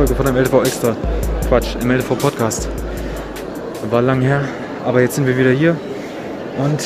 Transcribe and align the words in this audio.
Folge 0.00 0.14
von 0.14 0.24
dem 0.24 0.36
LTV 0.36 0.62
Extra. 0.62 0.96
Quatsch, 1.46 1.76
im 1.82 1.90
LTV 1.90 2.14
Podcast. 2.14 2.70
War 3.90 4.00
lang 4.00 4.22
her, 4.22 4.40
aber 4.82 5.02
jetzt 5.02 5.16
sind 5.16 5.26
wir 5.26 5.36
wieder 5.36 5.50
hier 5.50 5.76
und 6.56 6.82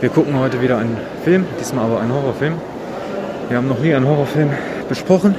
wir 0.00 0.10
gucken 0.10 0.38
heute 0.38 0.62
wieder 0.62 0.78
einen 0.78 0.96
Film, 1.24 1.44
diesmal 1.58 1.86
aber 1.86 2.00
einen 2.00 2.12
Horrorfilm. 2.12 2.54
Wir 3.48 3.56
haben 3.56 3.66
noch 3.66 3.80
nie 3.80 3.92
einen 3.92 4.06
Horrorfilm 4.06 4.50
besprochen. 4.88 5.34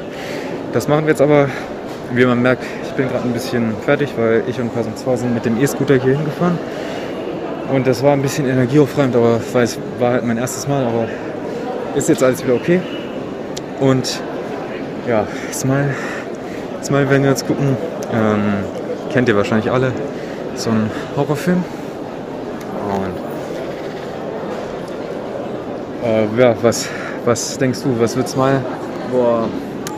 Das 0.74 0.90
machen 0.90 1.06
wir 1.06 1.12
jetzt 1.12 1.22
aber, 1.22 1.48
wie 2.12 2.26
man 2.26 2.42
merkt, 2.42 2.66
ich 2.84 2.92
bin 2.92 3.08
gerade 3.08 3.24
ein 3.24 3.32
bisschen 3.32 3.74
fertig, 3.86 4.10
weil 4.18 4.44
ich 4.46 4.60
und 4.60 4.74
Person 4.74 4.98
2 4.98 5.16
sind 5.16 5.34
mit 5.34 5.46
dem 5.46 5.58
E-Scooter 5.58 5.96
hier 5.96 6.18
hingefahren. 6.18 6.60
Und 7.71 7.88
das 7.88 8.04
war 8.04 8.12
ein 8.12 8.21
bisschen 8.21 8.49
energieaufreibend, 8.49 9.16
aber 9.16 9.40
es 9.64 9.80
war 9.98 10.12
halt 10.12 10.26
mein 10.26 10.38
erstes 10.38 10.68
Mal, 10.68 10.84
aber 10.84 11.08
ist 11.96 12.10
jetzt 12.10 12.21
alles 12.21 12.44
wieder 12.44 12.55
okay. 12.55 12.82
Und 13.80 14.20
ja, 15.08 15.26
Smile, 15.54 15.94
Smile 16.86 17.10
werden 17.10 17.24
wir 17.24 17.32
jetzt 17.32 17.48
gucken. 17.48 17.76
Ähm, 18.14 18.64
kennt 19.12 19.28
ihr 19.28 19.36
wahrscheinlich 19.36 19.72
alle. 19.72 19.91
So 20.55 20.70
ein 20.70 20.92
Horrorfilm. 21.18 21.64
Und 26.04 26.08
äh, 26.08 26.27
ja, 26.40 26.55
was, 26.62 26.88
was 27.26 27.58
denkst 27.58 27.80
du, 27.82 28.00
was 28.00 28.16
wird 28.16 28.30
Smile? 28.30 28.62
Boah, 29.12 29.50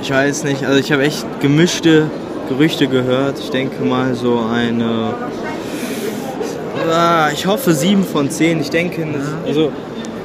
ich 0.02 0.10
weiß 0.10 0.46
nicht. 0.46 0.64
Also 0.66 0.80
ich 0.80 0.90
habe 0.94 1.04
echt 1.04 1.26
gemischte 1.42 2.10
Gerüchte 2.48 2.88
gehört. 2.88 3.38
Ich 3.38 3.50
denke 3.50 3.84
mal 3.84 4.16
so 4.16 4.40
eine. 4.40 5.14
Ah, 6.90 7.30
ich 7.34 7.46
hoffe 7.46 7.74
7 7.74 8.06
von 8.06 8.30
10. 8.30 8.62
Ich 8.62 8.70
denke, 8.70 9.06
also 9.46 9.74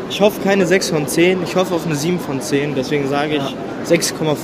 ich 0.08 0.20
hoffe 0.20 0.40
keine 0.44 0.64
6 0.64 0.90
von 0.90 1.08
10. 1.08 1.42
Ich 1.42 1.56
hoffe 1.56 1.74
auf 1.74 1.86
eine 1.86 1.96
7 1.96 2.20
von 2.20 2.40
10. 2.40 2.76
Deswegen 2.76 3.08
sage 3.08 3.34
ich 3.34 3.56
6,5 3.90 4.36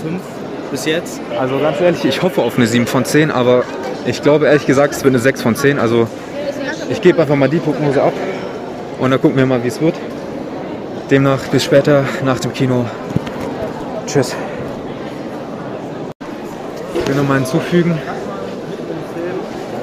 bis 0.70 0.84
jetzt. 0.86 1.20
Also 1.38 1.58
ganz 1.58 1.80
ehrlich, 1.80 2.05
ich 2.05 2.22
hoffe 2.22 2.42
auf 2.42 2.56
eine 2.56 2.66
7 2.66 2.86
von 2.86 3.05
10, 3.05 3.30
aber 3.30 3.64
ich 4.06 4.22
glaube 4.22 4.47
ehrlich 4.47 4.66
gesagt, 4.66 4.94
es 4.94 5.02
wird 5.05 5.12
eine 5.12 5.19
6 5.22 5.42
von 5.42 5.55
10. 5.56 5.78
Also 5.78 6.06
ich 6.91 7.00
gebe 7.00 7.20
einfach 7.20 7.36
mal 7.36 7.48
die 7.48 7.58
Prognose 7.58 8.02
ab 8.02 8.12
und 8.98 9.10
dann 9.10 9.20
gucken 9.20 9.36
wir 9.36 9.47
mal, 9.47 9.62
wie 9.62 9.69
es 9.69 9.80
wird. 9.80 9.94
Demnach 11.10 11.41
bis 11.50 11.64
später 11.64 12.05
nach 12.25 12.38
dem 12.38 12.52
Kino. 12.52 12.84
Tschüss. 14.06 14.34
Ich 16.94 17.08
will 17.08 17.14
nochmal 17.16 17.38
hinzufügen, 17.38 17.97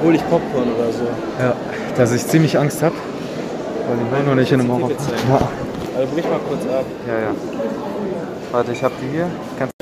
Hol 0.04 0.14
ich 0.14 0.22
Popcorn 0.28 0.68
oder 0.78 0.92
so. 0.92 1.04
ja, 1.42 1.54
dass 1.96 2.12
ich 2.12 2.24
ziemlich 2.26 2.56
Angst 2.58 2.82
habe, 2.82 2.94
weil 3.88 3.96
ich 4.06 4.12
war 4.12 4.22
noch 4.34 4.40
nicht 4.40 4.52
in 4.52 4.60
einem 4.60 4.70
Horror. 4.70 4.90
Ja, 4.90 5.48
Also 5.98 6.12
brich 6.14 6.24
mal 6.24 6.38
kurz 6.48 6.62
ab. 6.72 6.84
ja, 7.08 7.14
ja. 7.14 7.34
Warte, 8.52 8.72
ich 8.72 8.82
habe 8.84 8.94
die 9.02 9.16
hier. 9.16 9.26
Kannst 9.58 9.72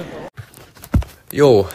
Jo, 1.35 1.69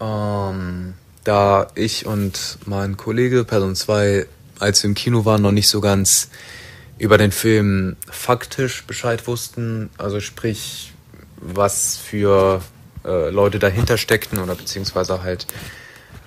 ähm, 0.00 0.94
da 1.22 1.66
ich 1.74 2.06
und 2.06 2.56
mein 2.64 2.96
Kollege 2.96 3.44
Person 3.44 3.76
2, 3.76 4.24
als 4.58 4.82
wir 4.82 4.88
im 4.88 4.94
Kino 4.94 5.26
waren, 5.26 5.42
noch 5.42 5.52
nicht 5.52 5.68
so 5.68 5.82
ganz 5.82 6.30
über 6.96 7.18
den 7.18 7.30
Film 7.30 7.96
faktisch 8.10 8.84
Bescheid 8.86 9.26
wussten, 9.26 9.90
also 9.98 10.18
sprich, 10.20 10.94
was 11.36 11.98
für 11.98 12.62
äh, 13.04 13.28
Leute 13.28 13.58
dahinter 13.58 13.98
steckten 13.98 14.38
oder 14.38 14.54
beziehungsweise 14.54 15.22
halt 15.22 15.46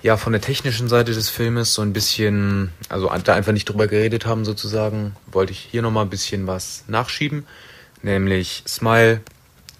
ja 0.04 0.16
von 0.16 0.32
der 0.32 0.40
technischen 0.40 0.86
Seite 0.86 1.12
des 1.12 1.28
Filmes 1.28 1.74
so 1.74 1.82
ein 1.82 1.92
bisschen, 1.92 2.70
also 2.88 3.10
da 3.24 3.34
einfach 3.34 3.52
nicht 3.52 3.68
drüber 3.68 3.88
geredet 3.88 4.26
haben 4.26 4.44
sozusagen, 4.44 5.16
wollte 5.32 5.50
ich 5.50 5.58
hier 5.58 5.82
nochmal 5.82 6.04
ein 6.04 6.10
bisschen 6.10 6.46
was 6.46 6.84
nachschieben, 6.86 7.48
nämlich 8.02 8.62
Smile, 8.68 9.22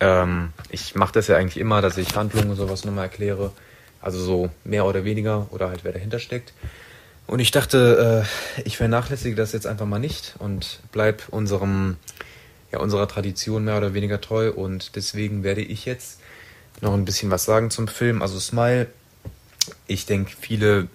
ähm, 0.01 0.53
ich 0.71 0.95
mache 0.95 1.13
das 1.13 1.29
ja 1.29 1.37
eigentlich 1.37 1.59
immer, 1.59 1.81
dass 1.81 1.97
ich 1.99 2.17
Handlungen 2.17 2.51
und 2.51 2.57
sowas 2.57 2.85
nochmal 2.85 3.05
erkläre. 3.05 3.53
Also 4.01 4.19
so 4.23 4.51
mehr 4.65 4.85
oder 4.85 5.05
weniger 5.05 5.47
oder 5.51 5.69
halt 5.69 5.85
wer 5.85 5.93
dahinter 5.93 6.19
steckt. 6.19 6.53
Und 7.27 7.41
ich 7.41 7.51
dachte, 7.51 8.25
äh, 8.25 8.63
ich 8.65 8.77
vernachlässige 8.77 9.35
das 9.35 9.53
jetzt 9.53 9.67
einfach 9.67 9.87
mal 9.87 9.99
nicht 9.99 10.35
und 10.39 10.81
bleib 10.93 11.25
unserem, 11.31 11.97
ja, 12.71 12.79
unserer 12.79 13.09
Tradition 13.09 13.65
mehr 13.65 13.79
oder 13.79 13.95
weniger 13.95 14.21
treu. 14.21 14.53
Und 14.53 14.95
deswegen 14.97 15.43
werde 15.43 15.63
ich 15.63 15.87
jetzt 15.87 16.21
noch 16.81 16.95
ein 16.95 17.05
bisschen 17.05 17.31
was 17.31 17.45
sagen 17.45 17.71
zum 17.71 17.89
Film. 17.89 18.23
Also 18.23 18.39
Smile, 18.39 18.87
ich 19.87 20.07
denke, 20.07 20.33
viele 20.39 20.89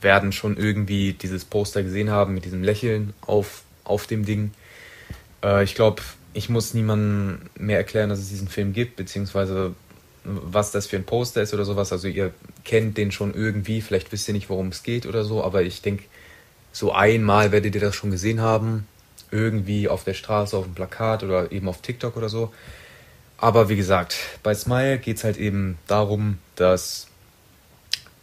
werden 0.00 0.32
schon 0.32 0.56
irgendwie 0.56 1.12
dieses 1.12 1.44
Poster 1.44 1.82
gesehen 1.82 2.10
haben 2.10 2.34
mit 2.34 2.44
diesem 2.44 2.64
Lächeln 2.64 3.14
auf, 3.20 3.62
auf 3.84 4.06
dem 4.06 4.24
Ding. 4.24 4.52
Äh, 5.42 5.62
ich 5.62 5.74
glaube, 5.74 6.02
ich 6.36 6.50
muss 6.50 6.74
niemandem 6.74 7.38
mehr 7.58 7.78
erklären, 7.78 8.10
dass 8.10 8.18
es 8.18 8.28
diesen 8.28 8.48
Film 8.48 8.74
gibt, 8.74 8.96
beziehungsweise 8.96 9.74
was 10.22 10.70
das 10.70 10.86
für 10.86 10.96
ein 10.96 11.04
Poster 11.04 11.40
ist 11.40 11.54
oder 11.54 11.64
sowas. 11.64 11.92
Also 11.92 12.08
ihr 12.08 12.32
kennt 12.64 12.98
den 12.98 13.10
schon 13.10 13.32
irgendwie, 13.32 13.80
vielleicht 13.80 14.12
wisst 14.12 14.28
ihr 14.28 14.34
nicht, 14.34 14.50
worum 14.50 14.68
es 14.68 14.82
geht 14.82 15.06
oder 15.06 15.24
so, 15.24 15.42
aber 15.42 15.62
ich 15.62 15.80
denke, 15.80 16.04
so 16.72 16.92
einmal 16.92 17.52
werdet 17.52 17.74
ihr 17.74 17.80
das 17.80 17.94
schon 17.94 18.10
gesehen 18.10 18.40
haben. 18.40 18.86
Irgendwie 19.30 19.88
auf 19.88 20.04
der 20.04 20.14
Straße, 20.14 20.56
auf 20.56 20.64
dem 20.64 20.74
Plakat 20.74 21.22
oder 21.22 21.50
eben 21.52 21.68
auf 21.68 21.80
TikTok 21.80 22.16
oder 22.16 22.28
so. 22.28 22.52
Aber 23.38 23.68
wie 23.70 23.76
gesagt, 23.76 24.16
bei 24.42 24.54
Smile 24.54 24.98
geht 24.98 25.16
es 25.16 25.24
halt 25.24 25.38
eben 25.38 25.78
darum, 25.86 26.38
dass 26.54 27.06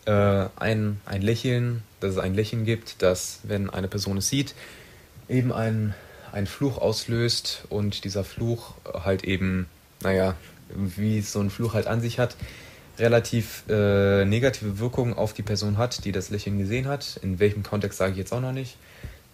äh, 0.06 0.46
ein, 0.56 1.02
ein 1.06 1.22
Lächeln, 1.22 1.82
dass 2.00 2.12
es 2.12 2.18
ein 2.20 2.36
Lächeln 2.36 2.64
gibt, 2.64 3.02
dass, 3.02 3.40
wenn 3.44 3.70
eine 3.70 3.88
Person 3.88 4.18
es 4.18 4.30
sieht, 4.30 4.54
eben 5.30 5.52
ein, 5.52 5.96
ein 6.34 6.48
Fluch 6.48 6.80
auslöst 6.80 7.64
und 7.70 8.04
dieser 8.04 8.24
Fluch 8.24 8.74
halt 8.92 9.24
eben, 9.24 9.68
naja, 10.02 10.36
wie 10.74 11.22
so 11.22 11.40
ein 11.40 11.52
Fluch 11.52 11.76
halt 11.76 11.86
an 11.88 12.02
sich 12.02 12.18
hat, 12.20 12.36
relativ 12.98 13.64
äh, 13.70 14.26
negative 14.26 14.80
Wirkungen 14.80 15.14
auf 15.14 15.34
die 15.34 15.44
Person 15.44 15.78
hat, 15.78 16.06
die 16.06 16.12
das 16.12 16.32
Lächeln 16.32 16.58
gesehen 16.58 16.88
hat. 16.88 17.20
In 17.22 17.40
welchem 17.40 17.64
Kontext 17.64 18.00
sage 18.00 18.14
ich 18.14 18.18
jetzt 18.18 18.34
auch 18.34 18.42
noch 18.42 18.52
nicht. 18.52 18.78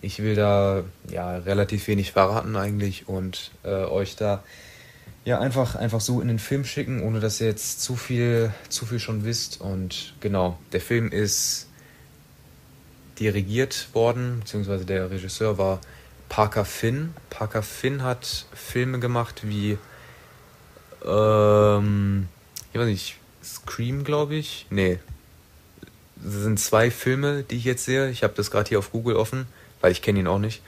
Ich 0.02 0.22
will 0.22 0.36
da 0.36 0.84
ja 1.10 1.38
relativ 1.38 1.88
wenig 1.88 2.12
verraten 2.12 2.56
eigentlich 2.56 3.08
und 3.08 3.52
äh, 3.64 3.70
euch 3.70 4.16
da 4.16 4.44
ja 5.26 5.40
einfach 5.40 5.76
einfach 5.76 6.00
so 6.02 6.22
in 6.22 6.28
den 6.28 6.40
Film 6.40 6.64
schicken, 6.64 7.02
ohne 7.02 7.20
dass 7.20 7.42
ihr 7.42 7.48
jetzt 7.48 7.82
zu 7.82 7.96
viel 7.96 8.54
zu 8.70 8.86
viel 8.86 9.00
schon 9.00 9.24
wisst. 9.26 9.62
Und 9.62 10.16
genau, 10.20 10.58
der 10.72 10.82
Film 10.82 11.12
ist 11.12 11.68
dirigiert 13.20 13.90
worden, 13.94 14.40
beziehungsweise 14.40 14.86
der 14.86 15.12
Regisseur 15.12 15.58
war 15.58 15.82
Parker 16.30 16.66
Finn. 16.66 17.14
Parker 17.30 17.64
Finn 17.64 18.04
hat 18.04 18.46
Filme 18.54 19.00
gemacht 19.00 19.42
wie 19.44 19.78
ähm, 21.06 22.28
ich 22.72 22.80
weiß 22.80 22.88
nicht, 22.88 23.18
Scream, 23.44 24.04
glaube 24.04 24.36
ich. 24.36 24.66
Nee. 24.70 25.00
Das 26.16 26.34
sind 26.34 26.60
zwei 26.60 26.92
Filme, 26.92 27.44
die 27.44 27.58
ich 27.58 27.64
jetzt 27.64 27.86
sehe. 27.86 28.10
Ich 28.10 28.24
habe 28.24 28.34
das 28.36 28.52
gerade 28.52 28.68
hier 28.70 28.80
auf 28.80 28.92
Google 28.92 29.16
offen, 29.16 29.48
weil 29.82 29.92
ich 29.92 30.02
kenne 30.02 30.20
ihn 30.20 30.28
auch 30.28 30.40
nicht. 30.40 30.62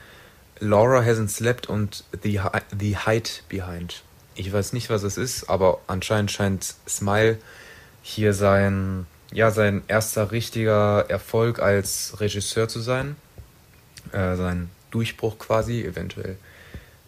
Laura 0.58 1.00
Hasn't 1.00 1.28
Slept 1.28 1.68
und 1.68 2.04
The, 2.22 2.40
The 2.78 2.98
Hide 2.98 3.30
Behind. 3.48 4.02
Ich 4.34 4.52
weiß 4.52 4.72
nicht, 4.72 4.88
was 4.88 5.02
es 5.02 5.18
ist, 5.18 5.50
aber 5.50 5.80
anscheinend 5.88 6.30
scheint 6.30 6.74
Smile 6.88 7.38
hier 8.00 8.32
sein, 8.32 9.06
ja, 9.30 9.50
sein 9.50 9.82
erster 9.88 10.32
richtiger 10.32 11.04
Erfolg 11.10 11.60
als 11.60 12.18
Regisseur 12.20 12.68
zu 12.68 12.80
sein. 12.80 13.16
Äh, 14.12 14.36
sein 14.36 14.70
Durchbruch 14.92 15.38
quasi, 15.38 15.82
eventuell 15.82 16.36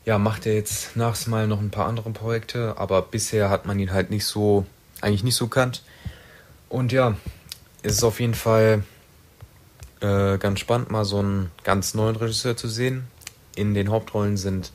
ja, 0.05 0.19
macht 0.19 0.47
er 0.47 0.55
jetzt 0.55 0.97
nach 0.97 1.17
Smile 1.17 1.49
noch 1.49 1.61
ein 1.61 1.71
paar 1.71 1.87
andere 1.87 2.11
Projekte, 2.11 2.75
aber 2.77 3.03
bisher 3.03 3.49
hat 3.49 3.67
man 3.67 3.79
ihn 3.79 3.93
halt 3.93 4.11
nicht 4.11 4.27
so, 4.27 4.67
eigentlich 5.01 5.25
nicht 5.25 5.37
so 5.37 5.49
kannt. 5.49 5.83
Und 6.69 6.93
ja, 6.93 7.17
es 7.83 7.95
ist 7.95 8.05
auf 8.05 8.21
jeden 8.21 8.35
Fall 8.35 8.85
äh, 10.01 10.37
ganz 10.39 10.61
spannend, 10.61 10.91
mal 10.91 11.05
so 11.05 11.21
einen 11.21 11.51
ganz 11.63 11.95
neuen 11.95 12.17
Regisseur 12.17 12.57
zu 12.57 12.69
sehen. 12.69 13.07
In 13.57 13.75
den 13.75 13.91
Hauptrollen 13.91 14.37
sind 14.37 14.73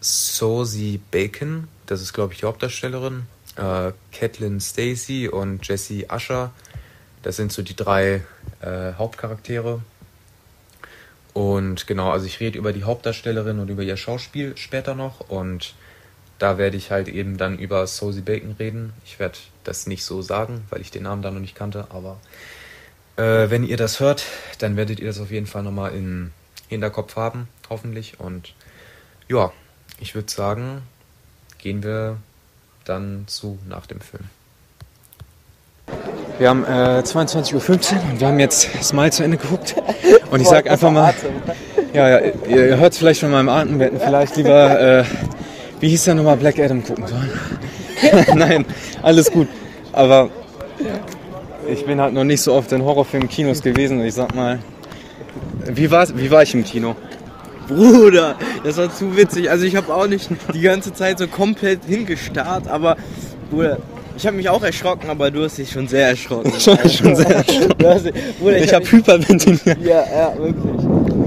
Sosie 0.00 1.00
Bacon, 1.10 1.68
das 1.86 2.02
ist 2.02 2.12
glaube 2.12 2.34
ich 2.34 2.40
die 2.40 2.46
Hauptdarstellerin, 2.46 3.22
äh, 3.56 3.92
Catelyn 4.12 4.60
Stacey 4.60 5.28
und 5.28 5.66
Jesse 5.66 6.06
Usher. 6.12 6.50
Das 7.22 7.36
sind 7.36 7.52
so 7.52 7.62
die 7.62 7.76
drei 7.76 8.22
äh, 8.60 8.92
Hauptcharaktere. 8.94 9.80
Und 11.34 11.86
genau, 11.86 12.10
also 12.10 12.26
ich 12.26 12.40
rede 12.40 12.58
über 12.58 12.72
die 12.72 12.84
Hauptdarstellerin 12.84 13.58
und 13.58 13.68
über 13.70 13.82
ihr 13.82 13.96
Schauspiel 13.96 14.56
später 14.56 14.94
noch. 14.94 15.20
Und 15.30 15.74
da 16.38 16.58
werde 16.58 16.76
ich 16.76 16.90
halt 16.90 17.08
eben 17.08 17.38
dann 17.38 17.58
über 17.58 17.86
Sosie 17.86 18.20
Bacon 18.20 18.56
reden. 18.58 18.92
Ich 19.04 19.18
werde 19.18 19.38
das 19.64 19.86
nicht 19.86 20.04
so 20.04 20.22
sagen, 20.22 20.64
weil 20.70 20.80
ich 20.80 20.90
den 20.90 21.04
Namen 21.04 21.22
da 21.22 21.30
noch 21.30 21.40
nicht 21.40 21.54
kannte. 21.54 21.86
Aber 21.90 22.18
äh, 23.16 23.48
wenn 23.50 23.64
ihr 23.64 23.76
das 23.76 24.00
hört, 24.00 24.24
dann 24.58 24.76
werdet 24.76 25.00
ihr 25.00 25.06
das 25.06 25.20
auf 25.20 25.30
jeden 25.30 25.46
Fall 25.46 25.62
nochmal 25.62 25.94
im 25.94 26.32
Hinterkopf 26.68 27.16
haben, 27.16 27.48
hoffentlich. 27.70 28.20
Und 28.20 28.54
ja, 29.28 29.52
ich 30.00 30.14
würde 30.14 30.30
sagen, 30.30 30.82
gehen 31.58 31.82
wir 31.82 32.18
dann 32.84 33.24
zu 33.28 33.58
nach 33.68 33.86
dem 33.86 34.00
Film. 34.00 34.24
Wir 36.42 36.48
haben 36.48 36.64
äh, 36.64 37.02
22.15 37.04 37.54
Uhr 37.54 37.60
und 38.10 38.20
wir 38.20 38.26
haben 38.26 38.40
jetzt 38.40 38.68
Smile 38.82 39.12
zu 39.12 39.22
Ende 39.22 39.36
geguckt. 39.36 39.76
Und 40.32 40.40
ich 40.40 40.48
sag 40.48 40.68
einfach 40.68 40.90
mal, 40.90 41.14
Ja, 41.92 42.08
ja, 42.08 42.18
ihr, 42.48 42.70
ihr 42.70 42.76
hört 42.78 42.94
es 42.94 42.98
vielleicht 42.98 43.20
von 43.20 43.30
meinem 43.30 43.48
Atem, 43.48 43.78
wir 43.78 43.86
hätten 43.86 44.00
vielleicht 44.00 44.36
lieber, 44.36 44.80
äh, 44.80 45.04
wie 45.78 45.88
hieß 45.90 46.02
der 46.02 46.16
nochmal, 46.16 46.36
Black 46.36 46.58
Adam 46.58 46.82
gucken 46.82 47.06
sollen. 47.06 47.30
Nein, 48.34 48.64
alles 49.02 49.30
gut. 49.30 49.46
Aber 49.92 50.30
ich 51.68 51.86
bin 51.86 52.00
halt 52.00 52.12
noch 52.12 52.24
nicht 52.24 52.40
so 52.40 52.54
oft 52.54 52.72
in 52.72 52.82
Horrorfilm-Kinos 52.82 53.62
gewesen. 53.62 54.04
Ich 54.04 54.14
sag 54.14 54.34
mal, 54.34 54.58
wie, 55.72 55.92
war's, 55.92 56.12
wie 56.16 56.28
war 56.28 56.42
ich 56.42 56.54
im 56.54 56.64
Kino? 56.64 56.96
Bruder, 57.68 58.34
das 58.64 58.78
war 58.78 58.92
zu 58.92 59.16
witzig. 59.16 59.48
Also 59.48 59.64
ich 59.64 59.76
habe 59.76 59.94
auch 59.94 60.08
nicht 60.08 60.28
die 60.52 60.60
ganze 60.60 60.92
Zeit 60.92 61.20
so 61.20 61.28
komplett 61.28 61.84
hingestarrt, 61.86 62.66
aber 62.66 62.96
Bruder, 63.48 63.78
ich 64.16 64.26
habe 64.26 64.36
mich 64.36 64.48
auch 64.48 64.62
erschrocken, 64.62 65.08
aber 65.10 65.30
du 65.30 65.42
hast 65.44 65.58
dich 65.58 65.70
schon 65.70 65.88
sehr 65.88 66.08
erschrocken. 66.08 66.52
Ich 66.56 66.66
war 66.66 66.88
schon 66.88 67.16
sehr 67.16 67.26
erschrocken. 67.36 67.86
Hast, 67.86 68.08
Bruder, 68.40 68.58
Ich 68.58 68.72
habe 68.74 68.84
Hyperventiliert. 68.90 69.78
Ja, 69.84 70.04
ja, 70.14 70.32
wirklich. 70.38 70.84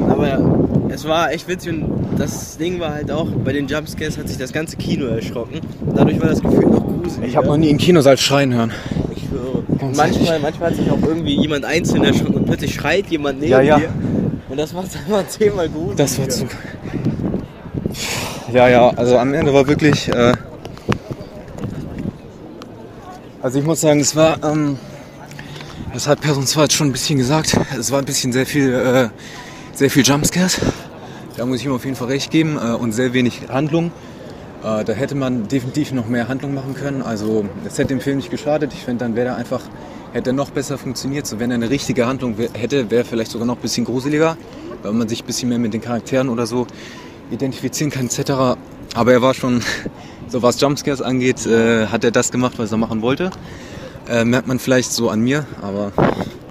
Aber 0.09 0.63
es 0.89 1.05
war 1.05 1.31
echt 1.31 1.47
witzig 1.47 1.73
und 1.73 2.05
das 2.17 2.57
Ding 2.57 2.79
war 2.79 2.93
halt 2.93 3.11
auch, 3.11 3.27
bei 3.43 3.51
den 3.53 3.67
Jumpscares 3.67 4.17
hat 4.17 4.27
sich 4.29 4.37
das 4.37 4.53
ganze 4.53 4.77
Kino 4.77 5.05
erschrocken. 5.07 5.59
Dadurch 5.95 6.19
war 6.21 6.29
das 6.29 6.41
Gefühl 6.41 6.65
noch 6.67 6.85
gruselig. 6.85 7.29
Ich 7.29 7.35
habe 7.35 7.47
noch 7.47 7.57
nie 7.57 7.69
im 7.69 7.77
Kinosaal 7.77 8.17
schreien 8.17 8.53
hören. 8.53 8.71
Ich 9.15 9.23
schwöre. 9.23 9.63
Ganz 9.79 9.97
Manchmal, 9.97 10.39
manchmal 10.39 10.69
hat 10.69 10.77
sich 10.77 10.89
auch 10.89 11.01
irgendwie 11.05 11.35
jemand 11.39 11.65
einzeln 11.65 12.03
erschrocken 12.03 12.35
und 12.35 12.45
plötzlich 12.45 12.73
schreit 12.73 13.07
jemand 13.07 13.39
neben 13.39 13.51
Ja, 13.51 13.61
ja. 13.61 13.77
dir. 13.79 13.89
Und 14.47 14.57
das 14.57 14.71
macht 14.73 14.87
einfach 15.07 15.27
zehnmal 15.27 15.67
gut. 15.69 15.99
Das 15.99 16.17
war 16.19 16.29
zu. 16.29 16.45
Ja, 18.53 18.69
ja, 18.69 18.89
also 18.95 19.17
am 19.17 19.33
Ende 19.33 19.53
war 19.53 19.67
wirklich. 19.67 20.07
Äh 20.09 20.33
also 23.45 23.59
ich 23.59 23.65
muss 23.65 23.81
sagen, 23.81 23.99
es 23.99 24.15
war. 24.15 24.43
Ähm 24.43 24.77
das 25.93 26.07
hat 26.07 26.19
Person 26.19 26.47
2 26.47 26.63
jetzt 26.63 26.73
schon 26.73 26.87
ein 26.87 26.91
bisschen 26.91 27.19
gesagt. 27.19 27.55
Es 27.79 27.91
war 27.91 27.99
ein 27.99 28.05
bisschen 28.05 28.33
sehr 28.33 28.47
viel, 28.47 28.73
äh, 28.73 29.09
sehr 29.71 29.91
viel 29.91 30.03
Jumpscares. 30.03 30.59
Da 31.37 31.45
muss 31.45 31.59
ich 31.59 31.65
ihm 31.67 31.71
auf 31.71 31.85
jeden 31.85 31.95
Fall 31.95 32.07
recht 32.07 32.31
geben. 32.31 32.57
Äh, 32.57 32.73
und 32.73 32.91
sehr 32.91 33.13
wenig 33.13 33.43
Handlung. 33.47 33.91
Äh, 34.63 34.83
da 34.83 34.93
hätte 34.93 35.13
man 35.13 35.47
definitiv 35.47 35.91
noch 35.91 36.07
mehr 36.07 36.27
Handlung 36.27 36.55
machen 36.55 36.73
können. 36.73 37.03
Also 37.03 37.45
das 37.63 37.77
hätte 37.77 37.89
dem 37.89 38.01
Film 38.01 38.17
nicht 38.17 38.31
geschadet. 38.31 38.73
Ich 38.73 38.79
finde, 38.79 39.05
dann 39.05 39.15
wäre 39.15 39.27
er 39.27 39.35
einfach, 39.35 39.61
hätte 40.11 40.31
er 40.31 40.33
noch 40.33 40.49
besser 40.49 40.79
funktioniert. 40.79 41.27
So 41.27 41.39
wenn 41.39 41.51
er 41.51 41.55
eine 41.55 41.69
richtige 41.69 42.07
Handlung 42.07 42.35
hätte, 42.53 42.89
wäre 42.89 43.03
er 43.03 43.05
vielleicht 43.05 43.29
sogar 43.29 43.45
noch 43.45 43.57
ein 43.57 43.61
bisschen 43.61 43.85
gruseliger, 43.85 44.37
weil 44.81 44.93
man 44.93 45.07
sich 45.07 45.21
ein 45.21 45.27
bisschen 45.27 45.49
mehr 45.49 45.59
mit 45.59 45.71
den 45.71 45.81
Charakteren 45.81 46.29
oder 46.29 46.47
so 46.47 46.65
identifizieren 47.29 47.91
kann 47.91 48.07
etc. 48.07 48.57
Aber 48.95 49.13
er 49.13 49.21
war 49.21 49.35
schon, 49.35 49.61
so 50.35 50.41
was 50.43 50.59
Jumpscares 50.59 51.01
angeht, 51.01 51.45
äh, 51.45 51.87
hat 51.87 52.03
er 52.03 52.11
das 52.11 52.29
gemacht, 52.29 52.55
was 52.59 52.69
er 52.69 52.77
machen 52.77 53.01
wollte. 53.01 53.31
Äh, 54.09 54.25
merkt 54.25 54.47
man 54.49 54.59
vielleicht 54.59 54.91
so 54.91 55.09
an 55.09 55.21
mir, 55.21 55.45
aber 55.61 55.93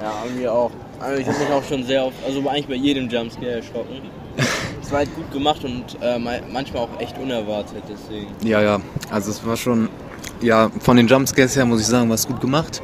Ja, 0.00 0.10
an 0.26 0.34
mir 0.38 0.50
auch. 0.50 0.70
Also 0.98 1.20
ich 1.20 1.28
habe 1.28 1.38
mich 1.38 1.50
auch 1.50 1.64
schon 1.64 1.84
sehr 1.84 2.02
auf, 2.04 2.14
also 2.26 2.38
eigentlich 2.48 2.66
bei 2.66 2.74
jedem 2.76 3.10
Jumpscare 3.10 3.56
erschrocken. 3.56 4.00
Es 4.82 4.90
war 4.90 4.98
halt 4.98 5.14
gut 5.16 5.30
gemacht 5.32 5.64
und 5.64 5.84
äh, 6.02 6.18
ma- 6.18 6.40
manchmal 6.52 6.82
auch 6.82 7.00
echt 7.00 7.16
unerwartet, 7.18 7.82
deswegen. 7.88 8.26
Ja, 8.42 8.60
ja. 8.60 8.80
Also 9.10 9.30
es 9.30 9.44
war 9.46 9.56
schon, 9.56 9.88
ja, 10.42 10.70
von 10.80 10.98
den 10.98 11.06
Jumpscares 11.06 11.56
her 11.56 11.64
muss 11.64 11.80
ich 11.80 11.86
sagen, 11.86 12.08
war 12.10 12.16
es 12.16 12.26
gut 12.26 12.38
gemacht. 12.40 12.82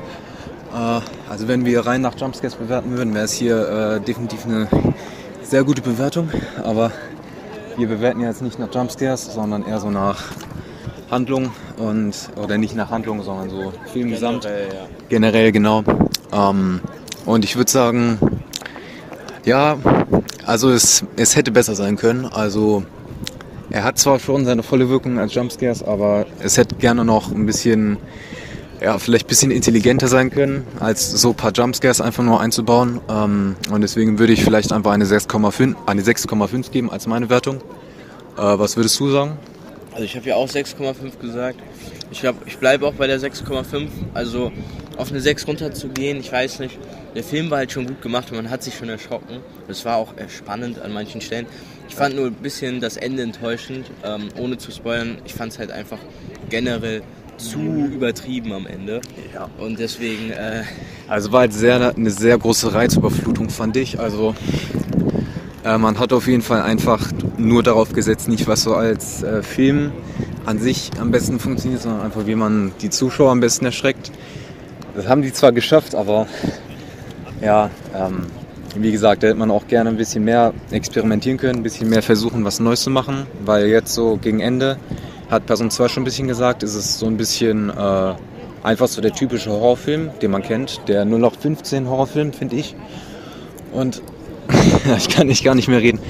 Äh, 0.74 1.00
also 1.30 1.46
wenn 1.48 1.64
wir 1.66 1.84
rein 1.84 2.00
nach 2.00 2.18
Jumpscares 2.18 2.54
bewerten 2.56 2.90
würden, 2.96 3.12
wäre 3.14 3.24
es 3.26 3.32
hier 3.34 3.68
äh, 3.68 4.00
definitiv 4.00 4.46
eine 4.46 4.66
sehr 5.42 5.62
gute 5.64 5.82
Bewertung. 5.82 6.30
Aber 6.64 6.90
wir 7.76 7.86
bewerten 7.86 8.20
ja 8.20 8.28
jetzt 8.28 8.40
nicht 8.40 8.58
nach 8.58 8.74
Jumpscares, 8.74 9.34
sondern 9.34 9.66
eher 9.66 9.78
so 9.80 9.90
nach 9.90 10.24
Handlung 11.10 11.50
und 11.76 12.14
oder 12.36 12.56
nicht 12.58 12.76
nach 12.76 12.90
Handlung, 12.90 13.22
sondern 13.22 13.50
so 13.50 13.72
Filmgesamt. 13.92 14.42
Generell, 14.42 14.68
ja. 14.68 14.88
Generell, 15.08 15.52
genau. 15.52 15.84
Ähm, 16.32 16.80
und 17.26 17.44
ich 17.44 17.56
würde 17.56 17.70
sagen, 17.70 18.18
ja, 19.44 19.76
also 20.46 20.70
es, 20.70 21.04
es 21.16 21.36
hätte 21.36 21.50
besser 21.50 21.74
sein 21.74 21.96
können. 21.96 22.26
Also 22.26 22.84
er 23.70 23.84
hat 23.84 23.98
zwar 23.98 24.18
schon 24.18 24.44
seine 24.44 24.62
volle 24.62 24.88
Wirkung 24.88 25.18
als 25.18 25.34
Jumpscares, 25.34 25.82
aber 25.82 26.26
es 26.40 26.56
hätte 26.56 26.76
gerne 26.76 27.04
noch 27.04 27.30
ein 27.30 27.46
bisschen, 27.46 27.98
ja, 28.80 28.98
vielleicht 28.98 29.26
ein 29.26 29.28
bisschen 29.28 29.50
intelligenter 29.50 30.08
sein 30.08 30.30
können, 30.30 30.66
als 30.78 31.10
so 31.10 31.30
ein 31.30 31.36
paar 31.36 31.52
Jumpscares 31.52 32.00
einfach 32.00 32.24
nur 32.24 32.40
einzubauen. 32.40 33.00
Ähm, 33.08 33.56
und 33.70 33.80
deswegen 33.80 34.18
würde 34.18 34.32
ich 34.32 34.44
vielleicht 34.44 34.72
einfach 34.72 34.92
eine 34.92 35.04
6,5 35.04 35.74
eine 35.86 36.02
6,5 36.02 36.70
geben 36.70 36.90
als 36.90 37.06
meine 37.06 37.28
Wertung. 37.30 37.56
Äh, 38.36 38.58
was 38.58 38.76
würdest 38.76 38.98
du 39.00 39.10
sagen? 39.10 39.38
Also 40.00 40.08
ich 40.08 40.16
habe 40.16 40.30
ja 40.30 40.36
auch 40.36 40.48
6,5 40.48 41.18
gesagt. 41.20 41.60
Ich 42.10 42.20
glaube, 42.20 42.38
ich 42.46 42.56
bleibe 42.56 42.86
auch 42.86 42.94
bei 42.94 43.06
der 43.06 43.20
6,5. 43.20 43.88
Also 44.14 44.50
auf 44.96 45.10
eine 45.10 45.20
6 45.20 45.46
runterzugehen, 45.46 46.20
ich 46.20 46.32
weiß 46.32 46.60
nicht. 46.60 46.78
Der 47.14 47.22
Film 47.22 47.50
war 47.50 47.58
halt 47.58 47.70
schon 47.70 47.84
gut 47.84 48.00
gemacht 48.00 48.30
und 48.30 48.38
man 48.38 48.48
hat 48.48 48.62
sich 48.62 48.74
schon 48.74 48.88
erschrocken. 48.88 49.40
Es 49.68 49.84
war 49.84 49.96
auch 49.96 50.14
spannend 50.34 50.80
an 50.80 50.94
manchen 50.94 51.20
Stellen. 51.20 51.44
Ich 51.86 51.94
fand 51.94 52.16
nur 52.16 52.28
ein 52.28 52.32
bisschen 52.32 52.80
das 52.80 52.96
Ende 52.96 53.22
enttäuschend, 53.22 53.90
ähm, 54.02 54.30
ohne 54.38 54.56
zu 54.56 54.70
spoilern. 54.70 55.18
Ich 55.26 55.34
fand 55.34 55.52
es 55.52 55.58
halt 55.58 55.70
einfach 55.70 55.98
generell 56.48 57.02
zu 57.36 57.58
übertrieben 57.58 58.54
am 58.54 58.66
Ende. 58.66 59.02
Ja. 59.34 59.50
Und 59.58 59.78
deswegen, 59.78 60.30
äh, 60.30 60.62
Also 61.08 61.30
war 61.30 61.40
halt 61.40 61.52
sehr, 61.52 61.94
eine 61.94 62.10
sehr 62.10 62.38
große 62.38 62.72
Reizüberflutung, 62.72 63.50
fand 63.50 63.76
ich. 63.76 64.00
Also 64.00 64.34
äh, 65.64 65.78
man 65.78 65.98
hat 65.98 66.12
auf 66.12 66.26
jeden 66.26 66.42
Fall 66.42 66.62
einfach 66.62 67.10
nur 67.36 67.62
darauf 67.62 67.92
gesetzt, 67.92 68.28
nicht 68.28 68.46
was 68.46 68.62
so 68.62 68.74
als 68.74 69.22
äh, 69.22 69.42
Film 69.42 69.92
an 70.46 70.58
sich 70.58 70.90
am 71.00 71.10
besten 71.10 71.38
funktioniert, 71.38 71.82
sondern 71.82 72.02
einfach 72.02 72.26
wie 72.26 72.34
man 72.34 72.72
die 72.80 72.90
Zuschauer 72.90 73.30
am 73.30 73.40
besten 73.40 73.66
erschreckt. 73.66 74.10
Das 74.94 75.06
haben 75.06 75.22
die 75.22 75.32
zwar 75.32 75.52
geschafft, 75.52 75.94
aber 75.94 76.26
ja, 77.42 77.70
ähm, 77.94 78.26
wie 78.76 78.92
gesagt, 78.92 79.22
da 79.22 79.28
hätte 79.28 79.38
man 79.38 79.50
auch 79.50 79.66
gerne 79.66 79.90
ein 79.90 79.96
bisschen 79.96 80.24
mehr 80.24 80.54
experimentieren 80.70 81.38
können, 81.38 81.60
ein 81.60 81.62
bisschen 81.62 81.88
mehr 81.88 82.02
versuchen, 82.02 82.44
was 82.44 82.60
Neues 82.60 82.82
zu 82.82 82.90
machen, 82.90 83.26
weil 83.44 83.66
jetzt 83.66 83.94
so 83.94 84.16
gegen 84.16 84.40
Ende 84.40 84.78
hat 85.30 85.46
Person 85.46 85.70
2 85.70 85.88
schon 85.88 86.02
ein 86.02 86.04
bisschen 86.04 86.28
gesagt, 86.28 86.62
ist 86.62 86.74
es 86.74 86.98
so 86.98 87.06
ein 87.06 87.16
bisschen 87.16 87.70
äh, 87.70 88.14
einfach 88.62 88.88
so 88.88 89.00
der 89.00 89.12
typische 89.12 89.50
Horrorfilm, 89.50 90.10
den 90.20 90.30
man 90.30 90.42
kennt, 90.42 90.80
der 90.88 91.02
0815 91.02 91.88
Horrorfilm, 91.88 92.32
finde 92.32 92.56
ich. 92.56 92.74
Und 93.72 94.02
ich 94.96 95.08
kann 95.08 95.26
nicht 95.26 95.44
gar 95.44 95.54
nicht 95.54 95.68
mehr 95.68 95.80
reden. 95.80 96.00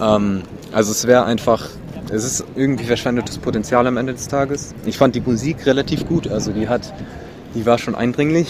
Ähm, 0.00 0.42
also 0.72 0.90
es 0.90 1.06
wäre 1.06 1.24
einfach, 1.24 1.68
es 2.10 2.24
ist 2.24 2.44
irgendwie 2.56 2.84
verschwendetes 2.84 3.38
Potenzial 3.38 3.86
am 3.86 3.96
Ende 3.96 4.12
des 4.12 4.28
Tages. 4.28 4.74
Ich 4.86 4.98
fand 4.98 5.14
die 5.14 5.20
Musik 5.20 5.66
relativ 5.66 6.06
gut, 6.06 6.28
also 6.28 6.52
die 6.52 6.68
hat, 6.68 6.92
die 7.54 7.66
war 7.66 7.78
schon 7.78 7.94
eindringlich. 7.94 8.48